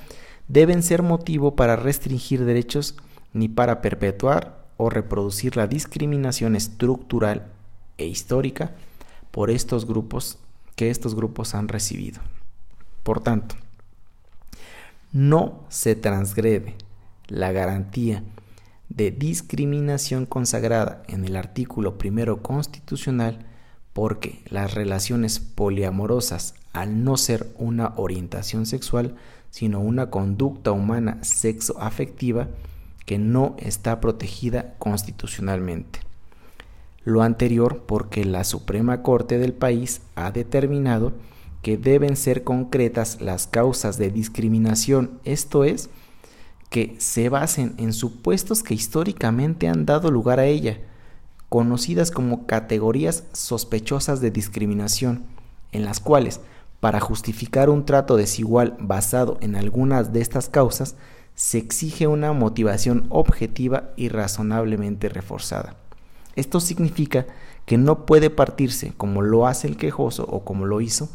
deben 0.48 0.84
ser 0.84 1.02
motivo 1.02 1.56
para 1.56 1.78
restringir 1.78 2.46
derechos 2.46 2.96
ni 3.34 3.48
para 3.48 3.82
perpetuar 3.82 4.68
o 4.78 4.92
reproducir 4.92 5.58
la 5.58 5.66
discriminación 5.66 6.56
estructural 6.56 7.48
e 7.98 8.06
histórica 8.06 8.76
por 9.32 9.50
estos 9.50 9.88
grupos 9.88 10.38
que 10.76 10.92
estos 10.92 11.16
grupos 11.16 11.56
han 11.56 11.70
recibido. 11.70 12.22
Por 13.02 13.20
tanto, 13.20 13.56
no 15.14 15.64
se 15.70 15.96
transgrede 15.96 16.76
la 17.28 17.52
garantía 17.52 18.24
de 18.90 19.12
discriminación 19.12 20.26
consagrada 20.26 21.04
en 21.08 21.24
el 21.24 21.36
artículo 21.36 21.98
primero 21.98 22.42
constitucional 22.42 23.46
porque 23.94 24.42
las 24.50 24.74
relaciones 24.74 25.40
poliamorosas, 25.40 26.56
al 26.74 27.04
no 27.04 27.16
ser 27.18 27.54
una 27.60 27.94
orientación 27.96 28.66
sexual, 28.66 29.16
sino 29.52 29.80
una 29.80 30.10
conducta 30.10 30.72
humana 30.72 31.20
sexo-afectiva 31.22 32.48
que 33.06 33.20
no 33.20 33.56
está 33.60 34.02
protegida 34.02 34.74
constitucionalmente. 34.80 36.00
Lo 37.04 37.22
anterior 37.22 37.84
porque 37.86 38.26
la 38.26 38.44
Suprema 38.44 39.04
Corte 39.04 39.38
del 39.38 39.54
país 39.54 40.02
ha 40.16 40.32
determinado 40.32 41.14
que 41.64 41.78
deben 41.78 42.18
ser 42.18 42.44
concretas 42.44 43.22
las 43.22 43.48
causas 43.48 43.98
de 43.98 44.12
discriminación, 44.12 45.20
esto 45.24 45.64
es, 45.64 45.90
que 46.70 46.96
se 47.00 47.30
basen 47.30 47.74
en 47.78 47.94
supuestos 47.94 48.64
que 48.64 48.74
históricamente 48.74 49.70
han 49.70 49.86
dado 49.86 50.12
lugar 50.12 50.40
a 50.40 50.46
ella, 50.46 50.80
conocidas 51.48 52.12
como 52.12 52.46
categorías 52.46 53.24
sospechosas 53.32 54.20
de 54.20 54.30
discriminación, 54.30 55.24
en 55.72 55.86
las 55.86 56.02
cuales, 56.02 56.42
para 56.82 57.00
justificar 57.00 57.70
un 57.70 57.86
trato 57.86 58.18
desigual 58.18 58.76
basado 58.80 59.38
en 59.40 59.56
algunas 59.56 60.12
de 60.12 60.20
estas 60.20 60.50
causas, 60.50 60.96
se 61.34 61.60
exige 61.60 62.08
una 62.08 62.34
motivación 62.34 63.06
objetiva 63.10 63.92
y 63.96 64.10
razonablemente 64.10 65.08
reforzada. 65.08 65.78
Esto 66.36 66.60
significa 66.60 67.26
que 67.66 67.78
no 67.78 68.06
puede 68.06 68.30
partirse, 68.30 68.94
como 68.98 69.22
lo 69.22 69.48
hace 69.48 69.68
el 69.68 69.78
quejoso 69.78 70.26
o 70.26 70.44
como 70.44 70.66
lo 70.66 70.82
hizo, 70.82 71.10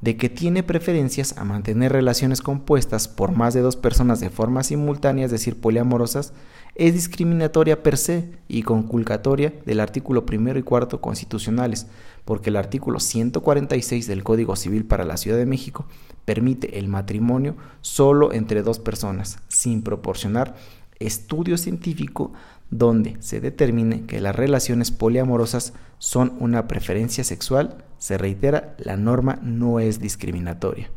de 0.00 0.16
que 0.16 0.28
tiene 0.28 0.62
preferencias 0.62 1.36
a 1.38 1.44
mantener 1.44 1.92
relaciones 1.92 2.42
compuestas 2.42 3.08
por 3.08 3.32
más 3.32 3.54
de 3.54 3.60
dos 3.60 3.76
personas 3.76 4.20
de 4.20 4.30
forma 4.30 4.62
simultánea, 4.62 5.24
es 5.24 5.30
decir, 5.30 5.60
poliamorosas, 5.60 6.32
es 6.74 6.92
discriminatoria 6.92 7.82
per 7.82 7.96
se 7.96 8.30
y 8.48 8.62
conculcatoria 8.62 9.54
del 9.64 9.80
artículo 9.80 10.26
primero 10.26 10.58
y 10.58 10.62
cuarto 10.62 11.00
constitucionales, 11.00 11.86
porque 12.26 12.50
el 12.50 12.56
artículo 12.56 13.00
146 13.00 14.06
del 14.06 14.22
Código 14.22 14.56
Civil 14.56 14.84
para 14.84 15.04
la 15.04 15.16
Ciudad 15.16 15.38
de 15.38 15.46
México 15.46 15.86
permite 16.26 16.78
el 16.78 16.88
matrimonio 16.88 17.56
solo 17.80 18.32
entre 18.32 18.62
dos 18.62 18.78
personas, 18.78 19.38
sin 19.48 19.82
proporcionar 19.82 20.56
estudio 20.98 21.56
científico 21.56 22.32
donde 22.70 23.16
se 23.20 23.40
determine 23.40 24.04
que 24.06 24.20
las 24.20 24.34
relaciones 24.34 24.90
poliamorosas 24.90 25.72
son 25.98 26.34
una 26.40 26.66
preferencia 26.66 27.24
sexual, 27.24 27.84
se 27.98 28.18
reitera, 28.18 28.74
la 28.78 28.96
norma 28.96 29.38
no 29.42 29.80
es 29.80 30.00
discriminatoria. 30.00 30.90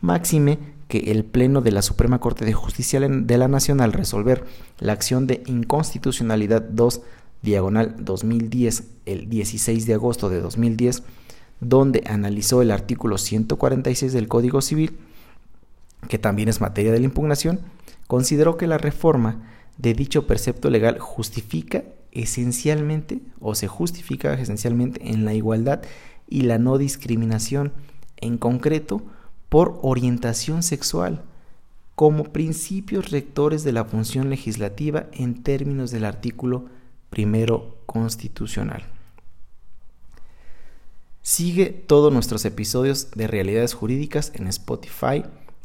Máxime 0.00 0.58
que 0.88 1.10
el 1.10 1.24
Pleno 1.24 1.60
de 1.60 1.72
la 1.72 1.82
Suprema 1.82 2.20
Corte 2.20 2.44
de 2.44 2.52
Justicia 2.52 3.00
de 3.00 3.38
la 3.38 3.48
Nación 3.48 3.80
al 3.80 3.92
resolver 3.92 4.44
la 4.78 4.92
acción 4.92 5.26
de 5.26 5.42
inconstitucionalidad 5.46 6.62
2 6.62 7.02
diagonal 7.42 7.96
2010 7.98 8.84
el 9.06 9.28
16 9.28 9.86
de 9.86 9.94
agosto 9.94 10.28
de 10.30 10.40
2010, 10.40 11.02
donde 11.60 12.04
analizó 12.06 12.62
el 12.62 12.70
artículo 12.70 13.18
146 13.18 14.12
del 14.12 14.28
Código 14.28 14.60
Civil, 14.60 14.96
que 16.08 16.18
también 16.18 16.48
es 16.48 16.60
materia 16.60 16.92
de 16.92 16.98
la 16.98 17.04
impugnación, 17.06 17.60
consideró 18.06 18.56
que 18.56 18.66
la 18.66 18.78
reforma 18.78 19.50
de 19.78 19.94
dicho 19.94 20.26
precepto 20.26 20.70
legal 20.70 20.98
justifica 20.98 21.84
esencialmente 22.12 23.20
o 23.40 23.54
se 23.54 23.68
justifica 23.68 24.34
esencialmente 24.34 25.10
en 25.10 25.24
la 25.24 25.34
igualdad 25.34 25.82
y 26.28 26.42
la 26.42 26.58
no 26.58 26.78
discriminación, 26.78 27.72
en 28.16 28.38
concreto 28.38 29.02
por 29.48 29.78
orientación 29.82 30.62
sexual, 30.62 31.22
como 31.94 32.32
principios 32.32 33.10
rectores 33.10 33.62
de 33.62 33.72
la 33.72 33.84
función 33.84 34.30
legislativa 34.30 35.06
en 35.12 35.42
términos 35.42 35.90
del 35.90 36.04
artículo 36.04 36.66
primero 37.10 37.78
constitucional. 37.86 38.84
Sigue 41.22 41.66
todos 41.66 42.12
nuestros 42.12 42.44
episodios 42.44 43.10
de 43.12 43.26
Realidades 43.26 43.74
Jurídicas 43.74 44.32
en 44.34 44.46
Spotify, 44.48 45.24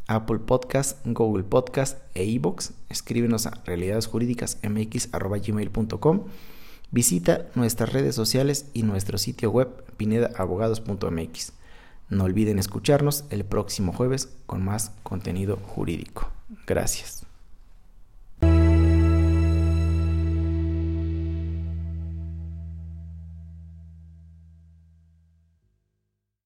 Apple 0.10 0.40
Podcast, 0.40 0.98
Google 1.06 1.44
Podcast 1.44 2.00
e 2.16 2.26
iBox. 2.26 2.74
Escríbenos 2.90 3.46
a 3.46 3.52
realidadesjurídicasmx.gmail.com. 3.64 6.26
Visita 6.92 7.46
nuestras 7.54 7.94
redes 7.94 8.16
sociales 8.16 8.66
y 8.74 8.82
nuestro 8.82 9.20
sitio 9.20 9.52
web 9.52 9.70
pinedaabogados.mx. 9.98 11.54
No 12.10 12.24
olviden 12.24 12.58
escucharnos 12.58 13.26
el 13.30 13.46
próximo 13.46 13.94
jueves 13.94 14.30
con 14.48 14.66
más 14.66 14.94
contenido 15.04 15.58
jurídico. 15.58 16.32
Gracias. 16.66 17.19